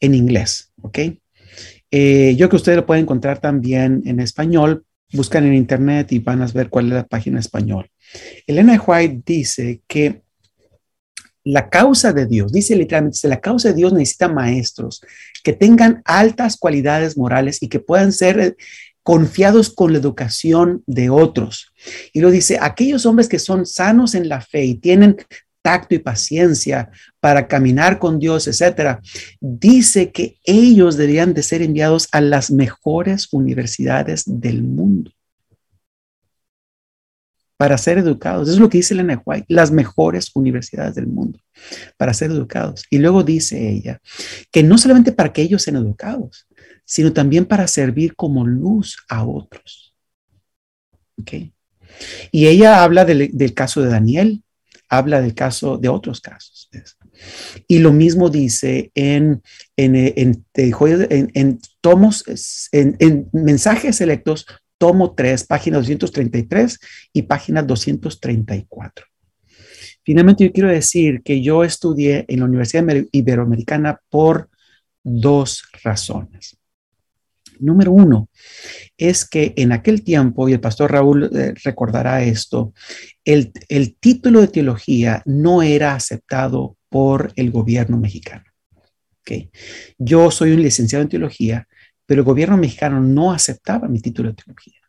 [0.00, 0.98] en inglés, ¿ok?
[1.90, 6.42] Eh, yo que ustedes lo pueden encontrar también en español, buscan en internet y van
[6.42, 7.90] a ver cuál es la página en español.
[8.46, 10.22] Elena White dice que
[11.44, 15.00] la causa de Dios, dice literalmente, la causa de Dios necesita maestros
[15.48, 18.56] que tengan altas cualidades morales y que puedan ser eh,
[19.02, 21.72] confiados con la educación de otros.
[22.12, 25.16] Y lo dice, aquellos hombres que son sanos en la fe y tienen
[25.62, 29.00] tacto y paciencia para caminar con Dios, etcétera,
[29.40, 35.12] dice que ellos deberían de ser enviados a las mejores universidades del mundo
[37.58, 38.48] para ser educados.
[38.48, 41.40] Eso es lo que dice Elena White, las mejores universidades del mundo,
[41.98, 42.84] para ser educados.
[42.88, 44.00] Y luego dice ella
[44.50, 46.46] que no solamente para que ellos sean educados,
[46.84, 49.94] sino también para servir como luz a otros.
[51.20, 51.52] ¿Okay?
[52.30, 54.44] Y ella habla del, caso de Daniel,
[54.88, 56.70] habla del caso de otros casos.
[57.66, 59.42] Y lo mismo dice en,
[59.76, 62.24] en, en, en tomos,
[62.70, 64.46] en, mensajes selectos
[64.78, 66.78] tomo 3, página 233
[67.12, 69.06] y página 234.
[70.04, 74.48] Finalmente, yo quiero decir que yo estudié en la Universidad Iberoamericana por
[75.02, 76.56] dos razones.
[77.60, 78.30] Número uno,
[78.96, 82.72] es que en aquel tiempo, y el pastor Raúl eh, recordará esto,
[83.24, 88.44] el, el título de teología no era aceptado por el gobierno mexicano.
[89.20, 89.50] Okay.
[89.98, 91.67] Yo soy un licenciado en teología,
[92.08, 94.80] pero el gobierno mexicano no aceptaba mi título de teología.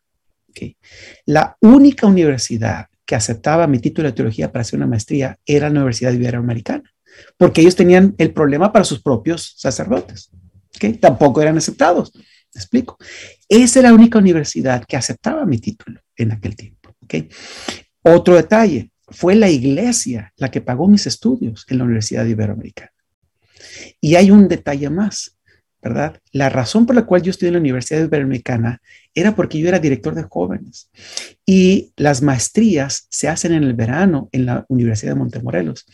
[1.26, 5.80] La única universidad que aceptaba mi título de teología para hacer una maestría era la
[5.80, 6.90] Universidad Iberoamericana,
[7.36, 10.30] porque ellos tenían el problema para sus propios sacerdotes.
[10.74, 10.94] ¿okay?
[10.94, 12.10] Tampoco eran aceptados.
[12.14, 12.96] ¿Me explico?
[13.46, 16.96] Esa era la única universidad que aceptaba mi título en aquel tiempo.
[18.02, 22.92] Otro detalle, fue la iglesia la que pagó mis estudios en la Universidad Iberoamericana.
[24.00, 25.36] Y hay un detalle más.
[25.82, 26.20] ¿Verdad?
[26.32, 28.82] La razón por la cual yo estudié en la Universidad Iberoamericana
[29.14, 30.90] era porque yo era director de jóvenes
[31.46, 35.86] y las maestrías se hacen en el verano en la Universidad de Montemorelos.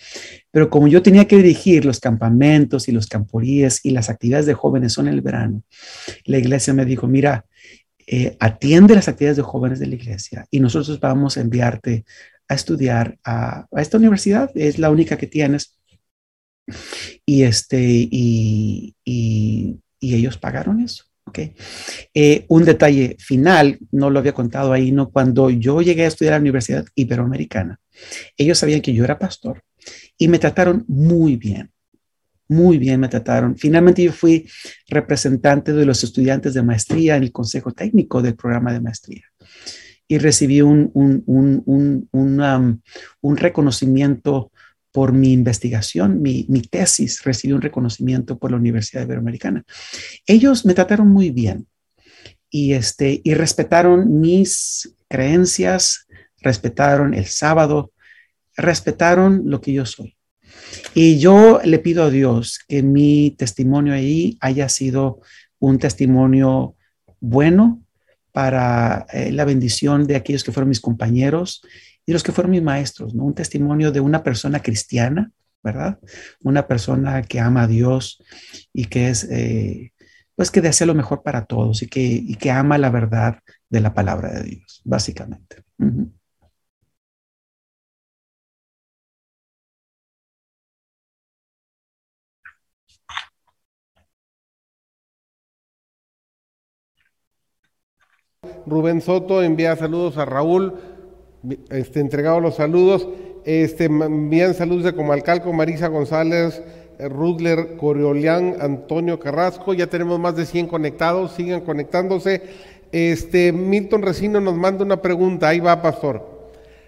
[0.50, 4.54] Pero como yo tenía que dirigir los campamentos y los camporíes y las actividades de
[4.54, 5.62] jóvenes son en el verano,
[6.24, 7.46] la iglesia me dijo, mira,
[8.08, 12.04] eh, atiende las actividades de jóvenes de la iglesia y nosotros vamos a enviarte
[12.48, 15.75] a estudiar a esta universidad, es la única que tienes
[17.24, 21.04] y, este, y, y, ellos pagaron eso.
[21.28, 21.54] Okay.
[22.14, 25.10] Eh, un detalle final, no lo había contado ahí, ¿no?
[25.10, 27.80] Cuando yo llegué a estudiar a la Universidad Iberoamericana,
[28.36, 29.64] ellos sabían que yo era pastor
[30.16, 31.72] y me trataron muy bien,
[32.48, 33.56] muy bien me trataron.
[33.56, 34.48] Finalmente yo fui
[34.88, 39.24] representante de los estudiantes de maestría en el consejo técnico del programa de maestría
[40.08, 42.82] y recibí un, un, un, un,
[43.20, 44.52] un reconocimiento
[44.96, 49.62] por mi investigación, mi, tesis recibió un reconocimiento por la Universidad Iberoamericana.
[50.26, 51.66] Ellos me trataron muy bien
[52.48, 56.06] y, este, y respetaron mis creencias,
[56.40, 57.92] respetaron el sábado,
[58.56, 60.16] respetaron lo que yo soy.
[60.94, 65.20] Y yo le pido a Dios que mi testimonio ahí haya sido
[65.58, 66.74] un testimonio
[67.20, 67.82] bueno
[68.32, 71.60] para eh, la bendición de aquellos que fueron mis compañeros
[72.06, 73.24] y los que fueron mis maestros, ¿no?
[73.24, 75.98] Un testimonio de una persona cristiana, ¿verdad?
[76.42, 78.22] Una persona que ama a Dios
[78.72, 79.92] y que es, eh,
[80.36, 83.80] pues que desea lo mejor para todos y que, y que ama la verdad de
[83.80, 85.64] la palabra de Dios, básicamente.
[98.66, 100.95] Rubén Soto envía saludos a Raúl
[101.70, 103.08] este, entregado los saludos.
[103.44, 106.62] Este, envían saludos de Comalcalco, Marisa González,
[106.98, 109.74] Rudler Coriolián, Antonio Carrasco.
[109.74, 112.42] Ya tenemos más de 100 conectados, sigan conectándose.
[112.92, 116.36] Este, Milton Resino nos manda una pregunta, ahí va, pastor.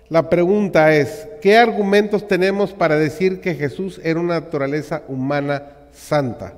[0.09, 6.55] La pregunta es, ¿qué argumentos tenemos para decir que Jesús era una naturaleza humana santa?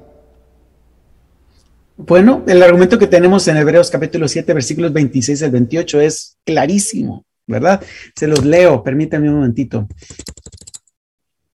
[1.96, 7.24] Bueno, el argumento que tenemos en Hebreos capítulo 7, versículos 26 al 28 es clarísimo.
[7.50, 7.82] ¿Verdad?
[8.14, 9.88] Se los leo, permítanme un momentito.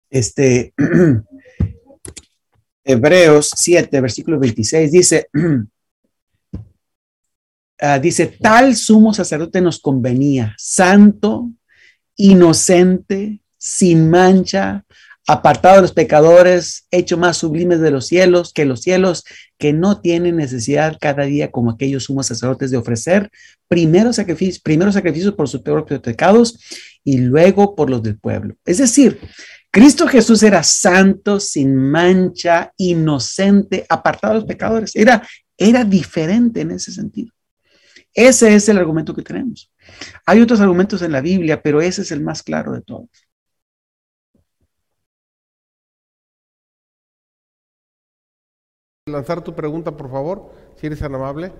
[0.09, 0.73] Este,
[2.83, 5.29] Hebreos 7, versículo 26, dice,
[7.79, 11.51] ah, dice, tal sumo sacerdote nos convenía, santo,
[12.15, 14.85] inocente, sin mancha,
[15.27, 19.23] apartado de los pecadores, hecho más sublimes de los cielos que los cielos,
[19.57, 23.31] que no tienen necesidad cada día como aquellos sumos sacerdotes de ofrecer
[23.67, 24.61] primero sacrificios,
[24.91, 26.59] sacrificios por sus propios pecados
[27.03, 28.55] y luego por los del pueblo.
[28.65, 29.19] Es decir,
[29.71, 34.95] Cristo Jesús era santo, sin mancha, inocente, apartado de los pecadores.
[34.95, 37.33] Era, era diferente en ese sentido.
[38.13, 39.71] Ese es el argumento que tenemos.
[40.27, 43.09] Hay otros argumentos en la Biblia, pero ese es el más claro de todos.
[49.05, 51.51] Lanzar tu pregunta, por favor, si eres tan amable.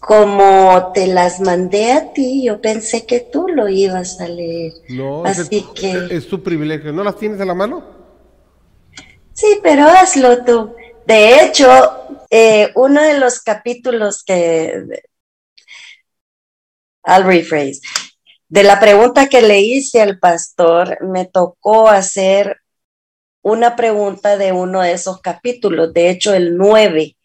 [0.00, 4.72] como te las mandé a ti, yo pensé que tú lo ibas a leer.
[4.88, 6.08] No, Así es, que...
[6.14, 6.92] es tu privilegio.
[6.92, 7.82] ¿No las tienes en la mano?
[9.32, 10.76] Sí, pero hazlo tú.
[11.06, 11.66] De hecho,
[12.30, 14.84] eh, uno de los capítulos que...
[17.06, 17.80] I'll rephrase.
[18.48, 22.58] De la pregunta que le hice al pastor, me tocó hacer
[23.42, 27.16] una pregunta de uno de esos capítulos, de hecho el 9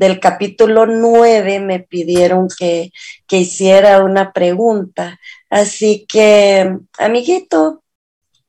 [0.00, 2.90] del capítulo 9 me pidieron que,
[3.26, 5.20] que hiciera una pregunta.
[5.50, 7.84] Así que, amiguito,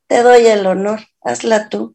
[0.07, 1.93] te doy el honor, hazla tú.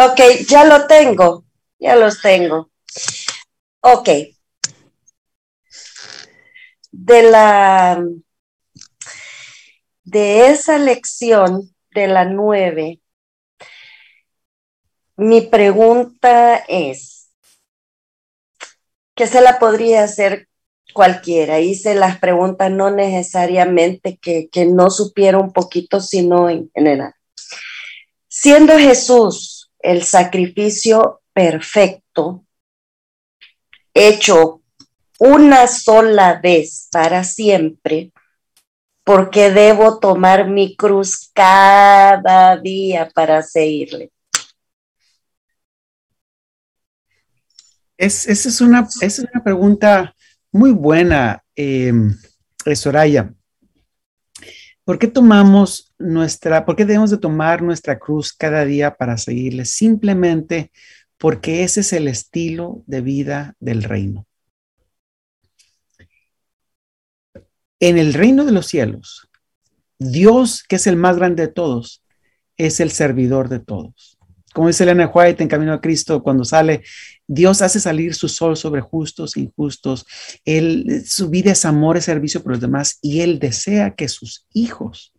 [0.00, 1.44] Ok, ya lo tengo,
[1.80, 2.70] ya los tengo.
[3.80, 4.08] Ok,
[6.92, 8.04] de la
[10.04, 13.00] de esa lección de la nueve,
[15.16, 17.30] mi pregunta es,
[19.16, 20.48] ¿qué se la podría hacer
[20.94, 21.58] cualquiera?
[21.58, 27.14] Hice las preguntas no necesariamente que, que no supiera un poquito, sino en general.
[28.28, 32.44] Siendo Jesús el sacrificio perfecto,
[33.94, 34.62] hecho
[35.18, 38.12] una sola vez para siempre,
[39.04, 44.10] porque debo tomar mi cruz cada día para seguirle.
[47.96, 50.14] Es, esa, es una, es una pregunta
[50.52, 51.92] muy buena, eh,
[52.74, 53.32] Soraya.
[54.88, 59.66] ¿Por qué tomamos nuestra, por qué debemos de tomar nuestra cruz cada día para seguirle?
[59.66, 60.72] Simplemente
[61.18, 64.26] porque ese es el estilo de vida del reino.
[67.80, 69.28] En el reino de los cielos,
[69.98, 72.02] Dios, que es el más grande de todos,
[72.56, 74.17] es el servidor de todos.
[74.58, 76.82] Como dice Elena White en Camino a Cristo, cuando sale,
[77.28, 80.04] Dios hace salir su sol sobre justos injustos.
[80.44, 84.48] Él, su vida es amor, es servicio por los demás y Él desea que sus
[84.52, 85.14] hijos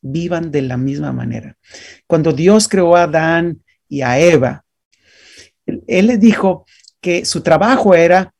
[0.00, 1.56] vivan de la misma manera.
[2.06, 4.64] Cuando Dios creó a Adán y a Eva,
[5.66, 6.64] Él le dijo
[7.00, 8.32] que su trabajo era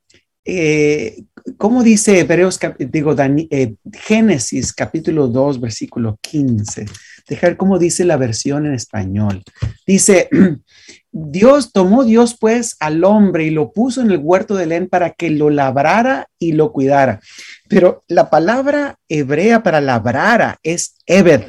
[0.45, 1.25] eh,
[1.57, 6.87] ¿cómo dice Hebreos, digo, eh, Génesis capítulo 2, versículo 15?
[7.29, 9.43] Dejar cómo dice la versión en español.
[9.87, 10.29] Dice,
[11.13, 15.11] Dios tomó Dios pues al hombre y lo puso en el huerto de Edén para
[15.11, 17.21] que lo labrara y lo cuidara.
[17.69, 21.45] Pero la palabra hebrea para labrara es Ebed,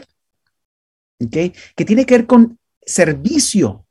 [1.19, 1.53] ¿okay?
[1.75, 3.85] que tiene que ver con servicio.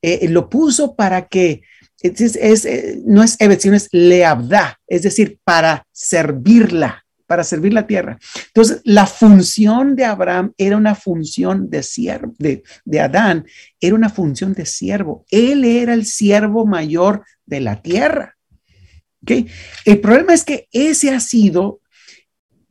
[0.00, 1.62] Eh, lo puso para que
[2.02, 7.86] es, eh, no es Evet, sino es Leabda, es decir, para servirla, para servir la
[7.86, 8.18] tierra.
[8.48, 13.46] Entonces, la función de Abraham era una función de siervo, de, de Adán,
[13.80, 15.24] era una función de siervo.
[15.30, 18.36] Él era el siervo mayor de la tierra.
[19.84, 21.80] El problema es que ese ha sido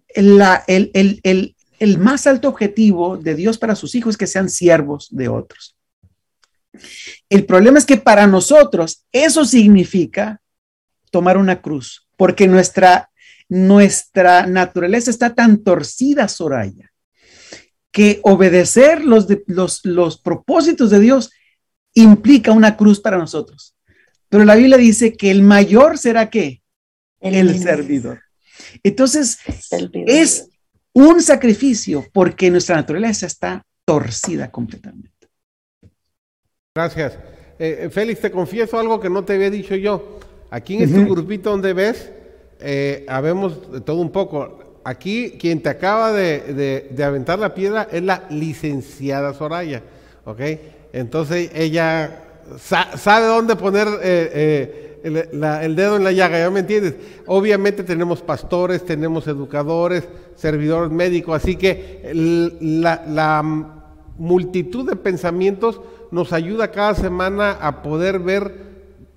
[0.10, 5.08] el, el, el, el más alto objetivo de Dios para sus hijos, que sean siervos
[5.12, 5.78] de otros.
[7.30, 10.42] El problema es que para nosotros eso significa
[11.12, 13.10] tomar una cruz, porque nuestra,
[13.50, 16.92] nuestra naturaleza está tan torcida, Soraya,
[17.92, 21.32] que obedecer los, los, los propósitos de Dios
[21.94, 23.76] implica una cruz para nosotros.
[24.30, 26.62] Pero la Biblia dice que el mayor será qué?
[27.20, 28.22] El, servidor.
[28.82, 29.40] Entonces,
[30.08, 30.48] es
[30.94, 35.21] un sacrificio porque nuestra naturaleza está torcida completamente.
[36.74, 37.20] Gracias.
[37.60, 40.20] Eh, Félix, te confieso algo que no te había dicho yo.
[40.50, 42.10] Aquí en este grupito donde ves,
[42.62, 44.80] eh, habemos todo un poco.
[44.86, 49.84] Aquí quien te acaba de, aventar la piedra es la licenciada Soraya,
[50.24, 50.40] ¿ok?
[50.94, 52.24] Entonces ella
[52.58, 56.96] sabe dónde poner eh, el, dedo en la llaga, ¿ya me entiendes?
[57.26, 60.08] Obviamente tenemos pastores, tenemos educadores,
[60.38, 62.12] servidores médicos, así que
[62.62, 63.44] la, la
[64.18, 65.82] multitud de pensamientos
[66.12, 68.72] nos ayuda cada semana a poder ver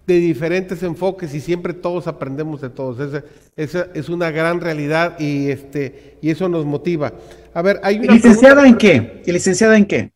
[0.07, 3.23] de diferentes enfoques y siempre todos aprendemos de todos.
[3.57, 7.13] Esa, es una gran realidad y, este, y eso nos motiva.
[7.53, 8.15] A ver, hay una...
[8.15, 9.23] ¿Licenciada en qué?
[9.27, 10.13] ¿Y licenciada en qué?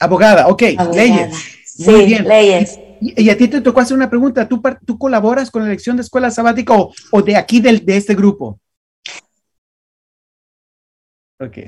[0.00, 0.62] Abogada, ok,
[0.94, 1.58] leyes.
[1.86, 2.26] Muy bien.
[2.26, 2.78] Leyes.
[3.00, 4.48] Y, a ti te tocó hacer una pregunta.
[4.48, 8.14] ¿Tú, tú colaboras con la elección de escuela sabática o, de aquí del, de este
[8.14, 8.60] grupo?
[11.40, 11.58] Ok.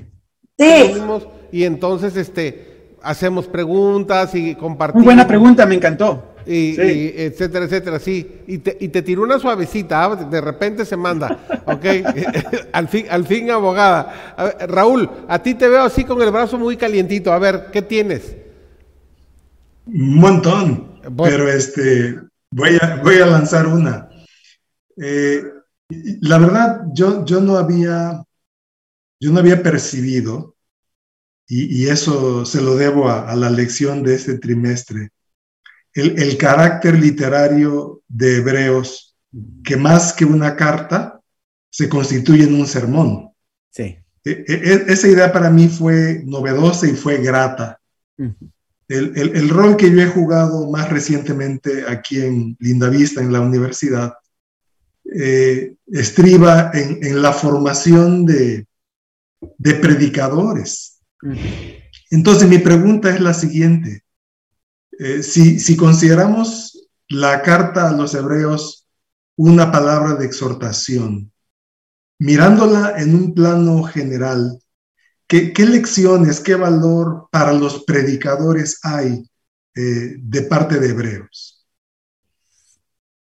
[0.59, 0.95] Sí.
[1.53, 2.70] Y entonces este,
[3.03, 5.05] hacemos preguntas y compartimos.
[5.05, 6.35] Muy buena pregunta, me encantó.
[6.47, 6.75] Y,
[7.17, 8.43] etcétera, etcétera, sí.
[8.47, 10.17] Y te, y te tiró una suavecita, ¿ah?
[10.17, 11.85] de repente se manda, ¿ok?
[12.73, 14.57] al, fin, al fin, abogada.
[14.69, 17.33] Raúl, a ti te veo así con el brazo muy calientito.
[17.33, 18.37] A ver, ¿qué tienes?
[19.87, 22.19] Un montón, pero este,
[22.51, 24.09] voy a, voy a lanzar una.
[24.97, 25.43] Eh,
[26.21, 28.23] la verdad, yo, yo no había,
[29.19, 30.55] yo no había percibido,
[31.53, 35.11] y, eso se lo debo a, la lección de este trimestre,
[35.93, 39.17] el, carácter literario de Hebreos,
[39.65, 41.21] que más que una carta,
[41.69, 43.31] se constituye en un sermón.
[43.71, 43.97] Sí.
[44.25, 47.81] E, e, e, esa idea para mí fue novedosa y fue grata.
[48.87, 54.13] el, rol que yo he jugado más recientemente aquí en Lindavista, en la universidad,
[55.13, 58.67] eh, estriba en, la formación de,
[59.59, 61.00] de predicadores.
[62.11, 64.05] Entonces mi pregunta es la siguiente.
[64.99, 68.87] Eh, si, consideramos la carta a los hebreos
[69.37, 71.33] una palabra de exhortación,
[72.19, 74.61] mirándola en un plano general,
[75.27, 79.27] ¿qué, lecciones, qué valor para los predicadores hay
[79.75, 81.67] eh, de parte de hebreos?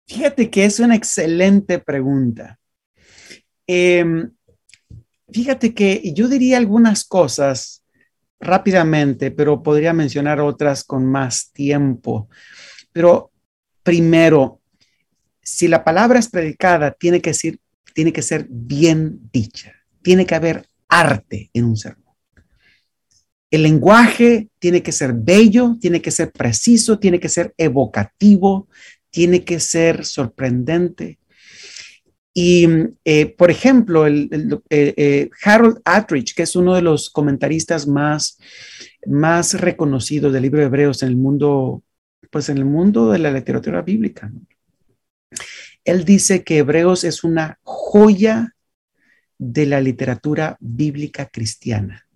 [0.06, 2.60] Fíjate que es una excelente pregunta.
[3.66, 4.32] Em,
[5.32, 7.83] fíjate que yo diría algunas cosas
[8.44, 12.30] rápidamente, pero podría mencionar otras con más tiempo.
[12.92, 13.32] Pero
[13.84, 14.62] primero,
[15.42, 19.74] si la palabra es predicada, tiene que, ser, bien dicha.
[20.02, 22.04] Tiene que haber arte en un sermón.
[23.52, 28.68] El lenguaje tiene que ser bello, tiene que ser preciso, tiene que ser evocativo,
[29.12, 31.20] tiene que ser sorprendente.
[32.34, 32.68] Y,
[33.06, 34.28] eh, por ejemplo, eh,
[34.70, 38.40] eh, Harold Attridge, que es uno de los comentaristas más,
[39.06, 41.84] más reconocidos del libro de Hebreos en el mundo,
[42.32, 44.32] pues en el mundo de la literatura bíblica,
[45.86, 48.56] él dice que Hebreos es una joya
[49.38, 52.08] de la literatura bíblica cristiana,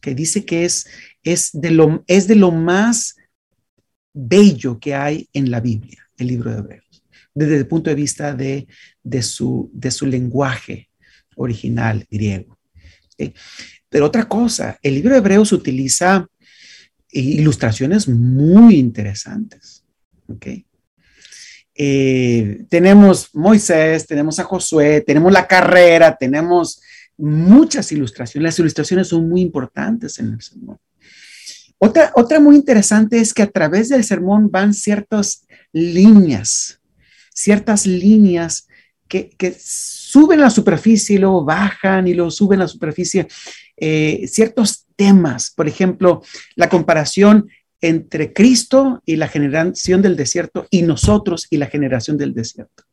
[0.00, 0.86] que dice que es,
[1.24, 3.16] es, de, lo, es de lo más
[4.12, 6.86] bello que hay en la Biblia, el libro de Hebreos
[7.36, 8.66] desde el punto de vista de,
[9.22, 10.90] su, de su lenguaje
[11.36, 12.58] original griego.
[13.88, 16.26] Pero otra cosa, el libro de Hebreos utiliza
[17.10, 19.84] ilustraciones muy interesantes.
[21.74, 26.80] Eh, tenemos Moisés, tenemos a Josué, tenemos la carrera, tenemos
[27.16, 28.44] muchas ilustraciones.
[28.44, 30.78] Las ilustraciones son muy importantes en el sermón.
[31.78, 36.80] Otra, otra muy interesante es que a través del sermón van ciertas líneas
[37.36, 38.65] ciertas líneas
[39.08, 43.26] que, suben a la superficie y luego bajan y luego suben a la superficie,
[43.76, 46.22] eh, ciertos temas, por ejemplo,
[46.54, 47.48] la comparación
[47.80, 52.84] entre Cristo y la generación del desierto y nosotros y la generación del desierto.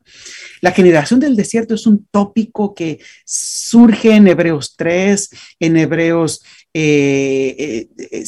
[0.61, 6.41] La generación del desierto es un tópico que surge en Hebreos 3, en Hebreos
[6.73, 8.27] 6, eh, eh,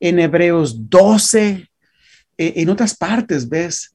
[0.00, 1.68] en Hebreos 12,
[2.38, 3.92] en otras partes, ¿ves?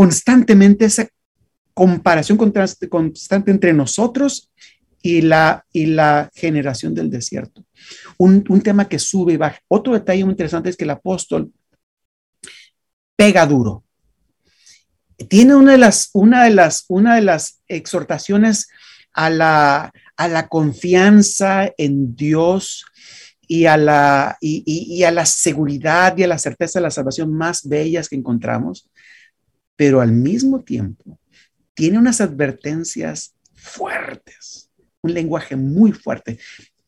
[0.00, 1.06] Constantemente esa
[1.74, 4.50] comparación constante entre nosotros
[5.02, 7.66] y la, y la generación del desierto.
[8.16, 9.60] Un, tema que sube y baja.
[9.68, 11.52] Otro detalle muy interesante es que el apóstol
[13.14, 13.84] pega duro.
[15.28, 18.70] Tiene una de las, una de las, una de las exhortaciones
[19.12, 22.86] a la, a la confianza en Dios
[23.46, 27.68] y a, la, y a la seguridad y a la certeza de la salvación más
[27.68, 28.89] bellas que encontramos
[29.80, 31.18] pero al mismo tiempo
[31.72, 34.68] tiene unas advertencias fuertes,
[35.00, 36.38] un lenguaje muy fuerte.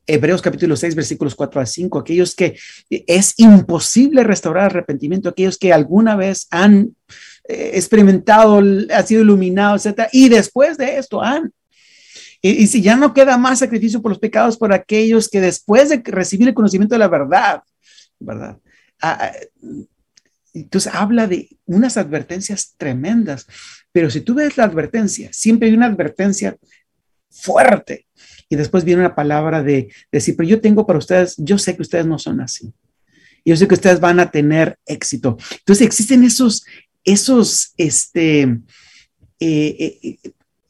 [0.07, 2.55] Hebreos capítulo 6, versículos 4 a 5, aquellos que
[2.90, 6.95] es imposible restaurar arrepentimiento, aquellos que alguna vez han
[7.49, 10.09] eh, experimentado, han sido iluminados, etc.
[10.12, 11.51] Y después de esto han.
[12.43, 16.03] Y, si ya no queda más sacrificio por los pecados por aquellos que después de
[16.05, 17.62] recibir el conocimiento de la verdad,
[18.20, 18.59] ¿verdad?
[19.01, 19.32] Ah,
[20.53, 23.46] entonces habla de unas advertencias tremendas,
[23.92, 26.57] pero si tú ves la advertencia, siempre hay una advertencia
[27.30, 28.07] fuerte
[28.48, 31.82] y después viene una palabra de, decir, pero yo tengo para ustedes, yo sé que
[31.82, 32.72] ustedes no son así.
[33.44, 35.36] Yo sé que ustedes van a tener éxito.
[35.59, 36.64] Entonces existen esos,
[37.03, 38.42] esos, este,
[39.40, 40.18] eh, eh,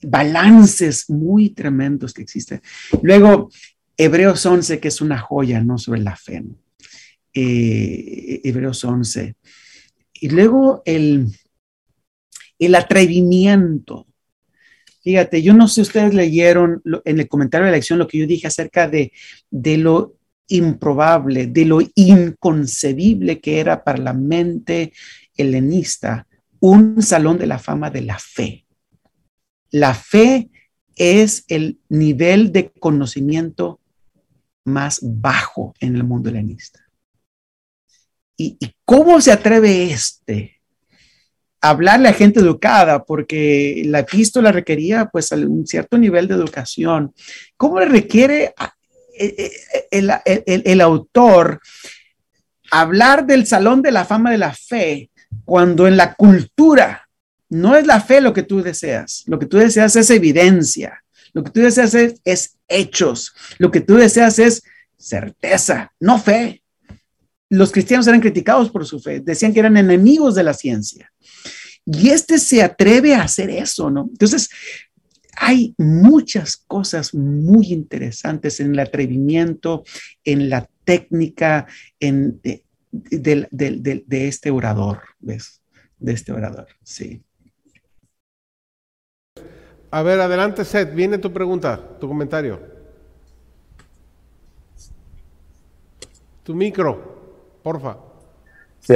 [0.01, 2.63] balances muy tremendos que existen.
[3.03, 3.51] Luego,
[3.97, 5.77] Hebreos 11, que es una joya, ¿no?
[5.77, 6.43] Sobre la fe.
[7.35, 9.35] Eh, Hebreos 11.
[10.23, 11.27] Y luego el,
[12.57, 14.07] el atrevimiento.
[15.03, 18.19] Fíjate, yo no sé si ustedes leyeron en el comentario de la lección lo que
[18.19, 19.11] yo dije acerca de,
[19.51, 20.15] de lo
[20.47, 24.93] improbable, de lo inconcebible que era para la mente
[25.37, 26.29] helenista
[26.61, 28.65] un salón de la fama de la fe.
[29.73, 30.51] La fe
[30.95, 33.81] es el nivel de conocimiento
[34.65, 36.82] más bajo en el mundo helenista.
[38.43, 40.61] ¿Y, cómo se atreve este
[41.61, 43.05] a hablarle a gente educada?
[43.05, 47.15] Porque la epístola requería pues un cierto nivel de educación.
[47.57, 48.55] ¿Cómo le requiere
[49.19, 49.53] eh,
[49.91, 51.61] eh, el, autor
[52.71, 55.11] hablar del salón de la fama de la fe
[55.45, 57.09] cuando en la cultura
[57.51, 61.45] no es la fe lo que tú deseas, lo que tú deseas es evidencia, lo
[61.45, 64.63] que tú deseas es, hechos, lo que tú deseas es
[64.97, 66.62] certeza, no fe.
[67.53, 71.13] Los cristianos eran criticados por su fe, decían que eran enemigos de la ciencia.
[71.85, 74.09] Y este se atreve a hacer eso, ¿no?
[74.11, 74.49] Entonces,
[75.37, 79.85] hay muchas cosas muy interesantes en el atrevimiento,
[80.25, 81.67] en la técnica,
[82.01, 82.65] en, de,
[83.51, 85.61] de, este orador, ¿ves?
[85.99, 87.23] De este orador, sí.
[89.91, 92.59] A ver, adelante, Seth, viene tu pregunta, tu comentario.
[96.45, 97.12] Tu micro,
[97.63, 97.97] porfa.
[98.81, 98.95] Sí,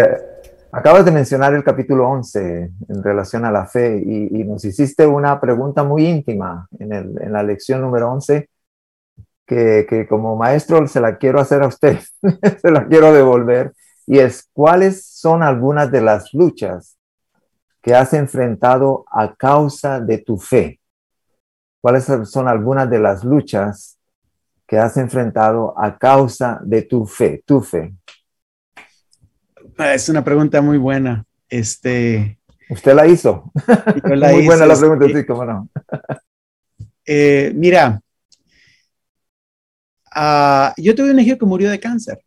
[0.72, 5.40] acabas de mencionar el capítulo 11 en relación a la fe y, nos hiciste una
[5.40, 8.48] pregunta muy íntima en, el, en la lección número 11
[9.46, 11.98] que, que, como maestro se la quiero hacer a usted,
[12.60, 13.72] se la quiero devolver
[14.06, 16.96] y es cuáles son algunas de las luchas
[17.80, 20.80] que has enfrentado a causa de tu fe.
[21.80, 23.96] ¿Cuáles son algunas de las luchas
[24.66, 27.94] que has enfrentado a causa de tu fe, tu fe?
[29.78, 31.24] Ah, es una pregunta muy buena.
[31.48, 33.52] Este, Usted la hizo.
[34.04, 35.68] muy buena la pregunta, sí, cómo no.
[37.04, 38.00] Eh, mira,
[40.16, 42.18] uh, yo tuve un hijo que murió de cáncer.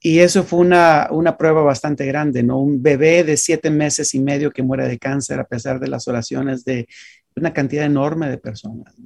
[0.00, 2.58] Y eso fue una, una, prueba bastante grande, ¿no?
[2.58, 6.08] Un bebé de siete meses y medio que muere de cáncer a pesar de las
[6.08, 6.88] oraciones de
[7.36, 8.96] una cantidad enorme de personas.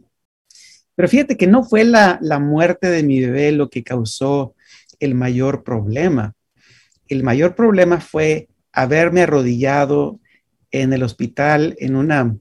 [0.95, 4.55] Pero fíjate que no fue la, la muerte de mi bebé lo que causó
[4.99, 6.33] el mayor problema.
[7.09, 10.21] El mayor problema fue haberme arrodillado
[10.71, 12.37] en el hospital en una,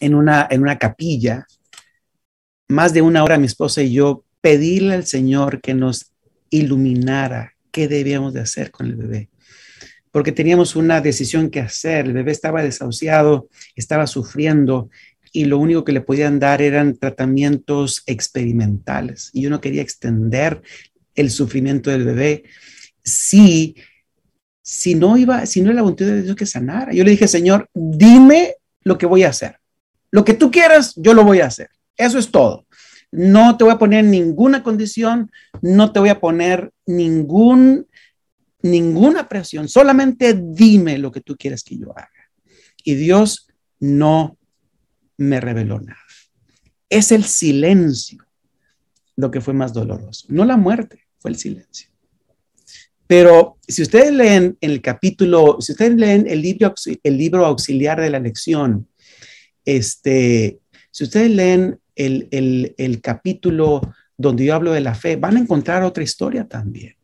[0.00, 1.46] en una, en una capilla.
[2.68, 6.12] Más de una hora mi esposa y yo pedirle al Señor que nos
[6.50, 9.28] iluminara qué debíamos de hacer con el bebé.
[10.10, 12.06] Porque teníamos una decisión que hacer.
[12.06, 14.88] El bebé estaba desahuciado, estaba sufriendo
[15.32, 19.30] y lo único que le podían dar eran tratamientos experimentales.
[19.34, 20.62] Y yo no quería extender
[21.16, 22.44] el sufrimiento del bebé
[23.02, 23.76] si,
[24.62, 26.92] si no iba, si no era la voluntad de Dios que sanara.
[26.92, 29.58] Yo le dije, Señor, dime lo que voy a hacer.
[30.10, 31.70] Lo que tú quieras, yo lo voy a hacer.
[31.96, 32.66] Eso es todo.
[33.10, 35.30] No te voy a poner ninguna condición,
[35.62, 37.86] no te voy a poner ningún,
[38.62, 42.10] ninguna presión, solamente dime lo que tú quieres que yo haga.
[42.84, 43.48] Y Dios
[43.78, 44.36] no
[45.16, 45.98] me reveló nada.
[46.88, 48.24] Es el silencio
[49.16, 51.88] lo que fue más doloroso, no la muerte, el silencio.
[53.06, 58.10] Pero si ustedes leen el capítulo, si ustedes leen el libro, el libro auxiliar de
[58.10, 58.88] la lección,
[59.64, 60.58] este,
[60.90, 63.80] si ustedes leen el, capítulo
[64.16, 66.96] donde yo hablo de la fe, van a encontrar otra historia también.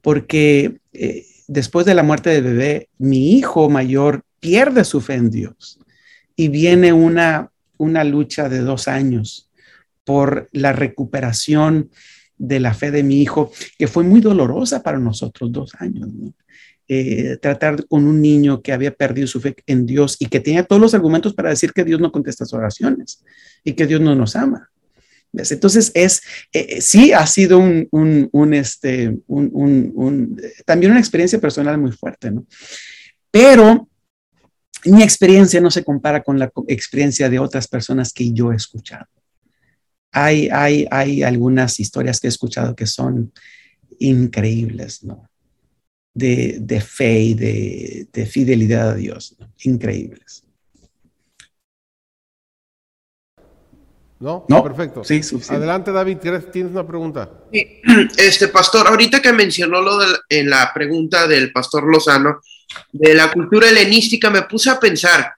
[0.00, 5.30] Porque eh, después de la muerte del bebé, mi hijo mayor pierde su fe en
[5.30, 5.78] Dios
[6.34, 9.50] y viene una, una lucha de dos años
[10.04, 11.90] por la recuperación
[12.38, 16.08] de la fe de mi hijo, que fue muy dolorosa para nosotros, dos años.
[16.88, 20.64] Eh, tratar con un niño que había perdido su fe en Dios y que tenía
[20.64, 23.24] todos los argumentos para decir que Dios no contesta sus oraciones
[23.64, 24.70] y que Dios no nos ama.
[25.32, 26.20] Entonces es,
[26.52, 32.30] eh, eh, sí ha sido un, un, este, un, también una experiencia personal muy fuerte.
[33.30, 33.88] Pero
[34.84, 39.06] mi experiencia no se compara con la experiencia de otras personas que yo he escuchado.
[40.12, 43.32] Hay, hay, hay algunas historias que he escuchado que son
[43.98, 45.28] increíbles, ¿no?
[46.14, 50.44] De, de fe y de, de, fidelidad a Dios, increíbles.
[54.20, 54.44] ¿No?
[54.48, 55.02] No, perfecto.
[55.02, 57.30] Sí, Adelante, David, tienes una pregunta.
[58.16, 62.40] Este pastor, ahorita que mencionó lo de, en la pregunta del pastor Lozano
[62.92, 65.34] de la cultura helenística, me puse a pensar,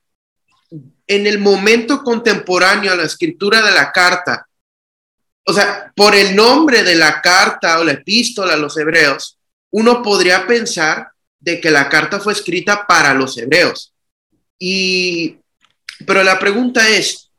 [1.07, 4.47] en el momento contemporáneo a la escritura de la carta,
[5.47, 9.39] o sea, por el nombre de la carta o la epístola a los hebreos,
[9.71, 13.93] uno podría pensar de que la carta fue escrita para los hebreos.
[14.59, 15.37] Y,
[16.07, 17.31] pero la pregunta es,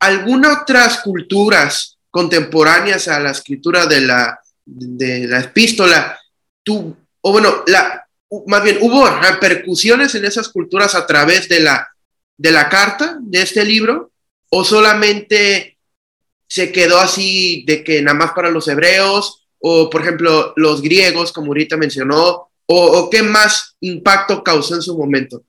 [0.00, 6.18] ¿algunas otras culturas contemporáneas a la escritura de la, de la epístola,
[6.62, 8.06] tú, o bueno, la,
[8.46, 11.88] más bien, hubo repercusiones en esas culturas a través de la,
[12.36, 14.12] de la carta, de este libro,
[14.50, 15.73] o solamente
[16.46, 21.32] se quedó así de que nada más para los hebreos, o por ejemplo los griegos,
[21.32, 25.44] como ahorita mencionó, o, qué más impacto causó en su momento?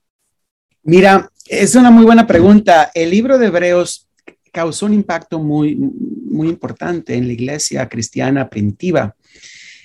[0.83, 2.91] Mira, es una muy buena pregunta.
[2.93, 4.09] El libro de Hebreos
[4.51, 9.15] causó un impacto muy, muy importante en la iglesia cristiana primitiva.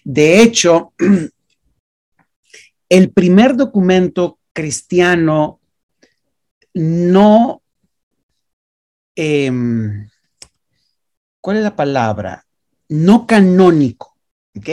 [0.04, 0.92] De hecho,
[2.88, 5.60] el primer documento cristiano
[6.74, 7.62] no,
[9.14, 10.08] em,
[11.40, 12.44] ¿cuál es la palabra?
[12.88, 14.16] No canónico,
[14.56, 14.68] ¿ok?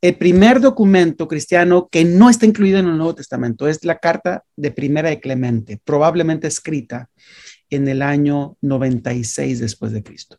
[0.00, 4.44] El primer documento cristiano que no está incluido en el Nuevo Testamento es la carta
[4.54, 7.08] de Primera de Clemente, probablemente escrita
[7.70, 10.38] en el año 96 después de Cristo.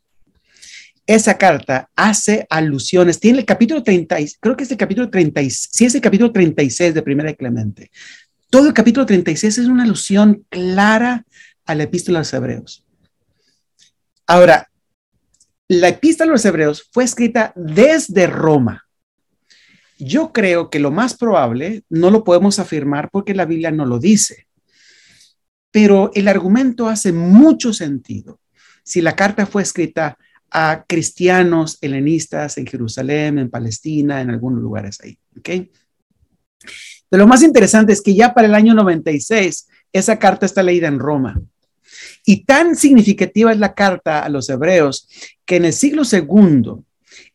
[1.05, 5.86] Esa carta hace alusiones, tiene el capítulo 30, creo que es el capítulo 30, sí
[5.86, 7.91] es el capítulo 36 de Primera de Clemente.
[8.49, 11.26] Todo el capítulo 36 es una alusión clara
[11.66, 12.86] a la epístola de los hebreos.
[14.26, 14.70] Ahora,
[15.68, 18.86] la epístola de los hebreos fue escrita desde Roma.
[19.99, 23.99] Yo creo que lo más probable, no lo podemos afirmar porque la Biblia no lo
[23.99, 24.47] dice,
[25.72, 28.39] pero el argumento hace mucho sentido.
[28.84, 30.18] Si la carta fue escrita
[30.49, 35.18] a cristianos helenistas en Jerusalén, en Palestina, en algunos lugares ahí.
[37.09, 40.88] Pero lo más interesante es que ya para el año 96, esa carta está leída
[40.88, 41.41] en Roma.
[42.26, 45.08] Y tan significativa es la carta a los hebreos
[45.45, 46.84] que en el siglo segundo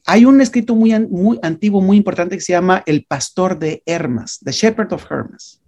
[0.05, 4.41] hay un escrito muy, muy antiguo, muy importante que se llama El Pastor de Hermas,
[4.45, 5.61] The Shepherd of Hermas.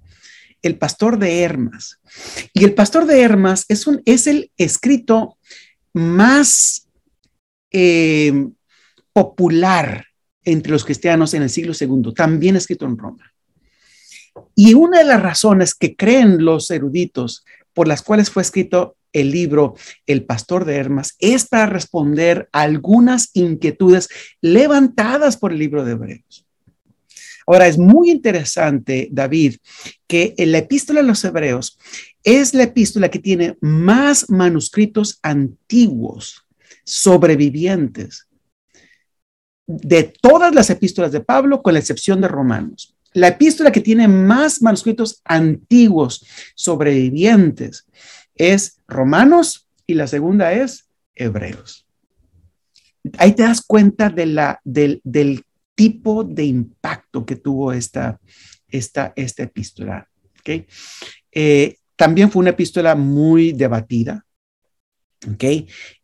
[0.63, 2.01] El Pastor de Hermas.
[2.53, 5.37] Y el Pastor de Hermas es, un, es el escrito
[5.93, 6.89] más
[7.71, 8.33] eh,
[9.13, 10.07] popular
[10.43, 13.33] entre los cristianos en el siglo segundo, también escrito en Roma.
[14.55, 19.31] Y una de las razones que creen los eruditos por las cuales fue escrito el
[19.31, 19.75] libro
[20.07, 24.09] El Pastor de Hermas es para responder a algunas inquietudes
[24.41, 26.47] levantadas por el libro de Hebreos.
[27.47, 29.57] Ahora, es muy interesante, David,
[30.07, 31.79] que la epístola de los Hebreos
[32.23, 36.47] es la epístola que tiene más manuscritos antiguos
[36.85, 38.29] sobrevivientes
[39.67, 42.94] de todas las epístolas de Pablo, con la excepción de Romanos.
[43.15, 47.87] La epístola que tiene más manuscritos antiguos sobrevivientes
[48.35, 51.87] es Romanos y la segunda es Hebreos.
[53.19, 55.45] Ahí te das cuenta del,
[55.77, 58.21] tipo de impacto que tuvo esta,
[58.69, 60.09] epístola.
[61.31, 64.27] Eh, también fue una epístola muy debatida.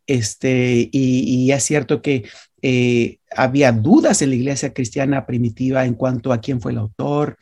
[0.07, 2.23] Este, y, y es cierto que
[2.61, 7.37] eh, había dudas en la iglesia cristiana primitiva en cuanto a quién fue el autor.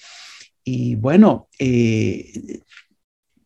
[0.64, 2.62] Y bueno, eh,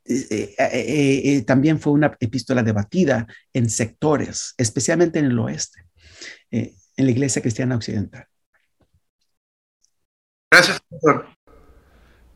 [0.05, 5.85] eh, también fue una epístola debatida en sectores, especialmente en el oeste,
[6.51, 8.25] en la iglesia cristiana occidental.
[10.51, 11.27] Gracias, doctor.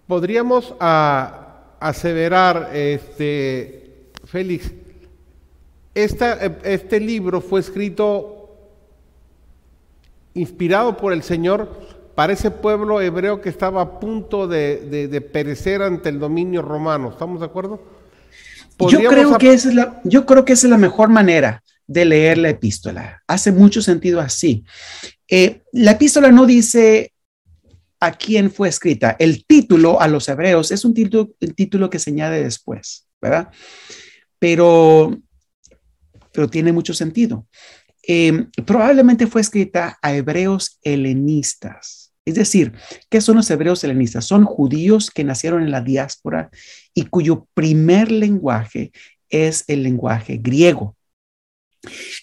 [0.08, 4.72] Podríamos aseverar, este, Félix,
[5.94, 8.37] este libro fue escrito
[10.38, 11.70] inspirado por el Señor
[12.16, 17.10] para ese pueblo hebreo que estaba a punto de, perecer ante el dominio romano.
[17.10, 17.80] ¿Estamos de acuerdo?
[18.90, 22.38] Yo creo, que esa es la, yo creo que es la mejor manera de leer
[22.38, 23.24] la epístola.
[23.28, 24.64] Hace mucho sentido así.
[25.28, 27.14] Eh, la epístola no dice
[28.00, 29.16] a quién fue escrita.
[29.20, 33.50] El título a los hebreos es un título, el título que se añade después, ¿verdad?
[34.40, 35.18] Pero,
[36.32, 37.48] pero tiene mucho sentido.
[38.10, 42.14] Em, probablemente fue escrita a hebreos helenistas.
[42.26, 42.72] Es decir,
[43.10, 44.26] ¿qué son los hebreos helenistas?
[44.26, 46.50] Son judíos que nacieron en la diáspora
[46.94, 48.92] y cuyo primer lenguaje
[49.30, 50.96] es el lenguaje griego.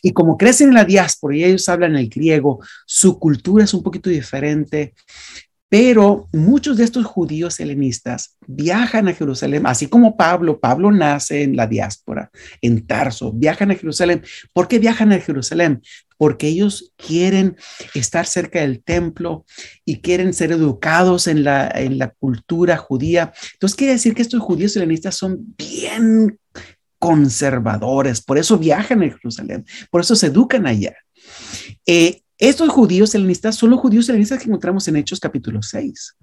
[0.02, 3.82] Y como crecen en la diáspora y ellos hablan el griego, su cultura es un
[3.82, 4.94] poquito diferente,
[5.74, 10.60] pero muchos de estos judíos helenistas viajan a Jerusalén, así como Pablo.
[10.60, 12.30] Pablo nace en la diáspora,
[12.62, 14.22] en Tarso, viajan a Jerusalén.
[14.52, 15.82] ¿Por qué viajan a Jerusalén?
[16.16, 17.56] Porque ellos quieren
[17.92, 19.46] estar cerca del templo
[19.84, 23.32] y quieren ser educados en la, en la cultura judía.
[23.54, 26.38] Entonces quiere decir que estos judíos helenistas son bien
[27.00, 30.94] conservadores, por eso viajan a Jerusalén, por eso se educan allá.
[31.84, 36.16] Eh, estos judíos helenistas son los judíos helenistas que encontramos en Hechos capítulo 6,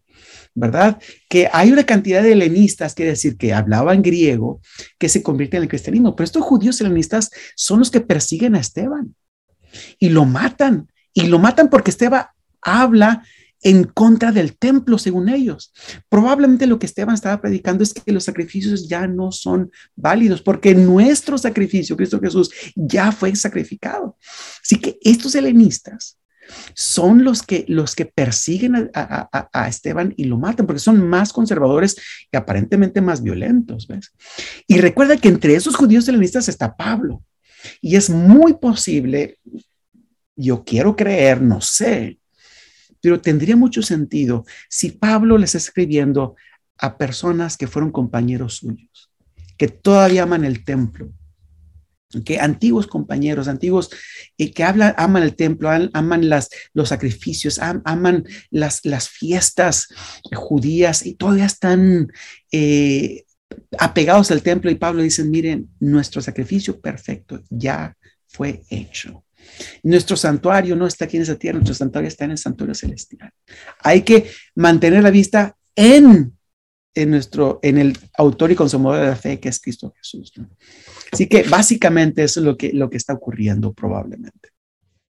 [0.53, 1.01] ¿verdad?
[1.28, 4.61] Que hay una cantidad de helenistas, quiere decir que hablaban griego,
[4.99, 8.59] que se convierten en el cristianismo, pero estos judíos helenistas son los que persiguen a
[8.59, 9.15] Esteban
[9.99, 12.26] y lo matan, y lo matan porque Esteban
[12.61, 13.24] habla
[13.62, 15.72] en contra del templo, según ellos.
[16.09, 20.74] Probablemente lo que Esteban estaba predicando es que los sacrificios ya no son válidos, porque
[20.74, 24.18] nuestro sacrificio, Cristo Jesús, ya fue sacrificado.
[24.62, 26.18] Así que estos helenistas
[26.74, 31.95] son los que, los que persiguen a, Esteban y lo matan, porque son más conservadores
[32.32, 33.88] y aparentemente más violentos.
[33.88, 34.12] ¿ves?
[34.68, 37.24] Y recuerda que entre esos judíos helenistas está Pablo.
[37.80, 39.38] Y es muy posible,
[40.36, 42.20] yo quiero creer, no sé,
[43.01, 46.35] pero tendría mucho sentido si Pablo les está escribiendo
[46.77, 49.11] a personas que fueron compañeros suyos,
[49.57, 51.11] que todavía aman el templo,
[52.25, 53.89] que antiguos compañeros, antiguos
[54.37, 59.87] que hablan, aman el templo, aman las, los sacrificios, aman las, las fiestas
[60.33, 62.11] judías y todavía están
[62.51, 63.23] eh,
[63.77, 64.69] apegados al templo.
[64.69, 67.95] Y Pablo dice, miren, nuestro sacrificio perfecto ya
[68.27, 69.23] fue hecho.
[69.83, 73.31] Nuestro santuario no está aquí en esa tierra, nuestro santuario está en el santuario celestial.
[73.79, 76.37] Hay que mantener la vista en,
[76.95, 80.33] en nuestro, en el autor y consumador de la fe que es Cristo Jesús.
[81.11, 84.50] Así que básicamente eso es lo que, lo que está ocurriendo probablemente.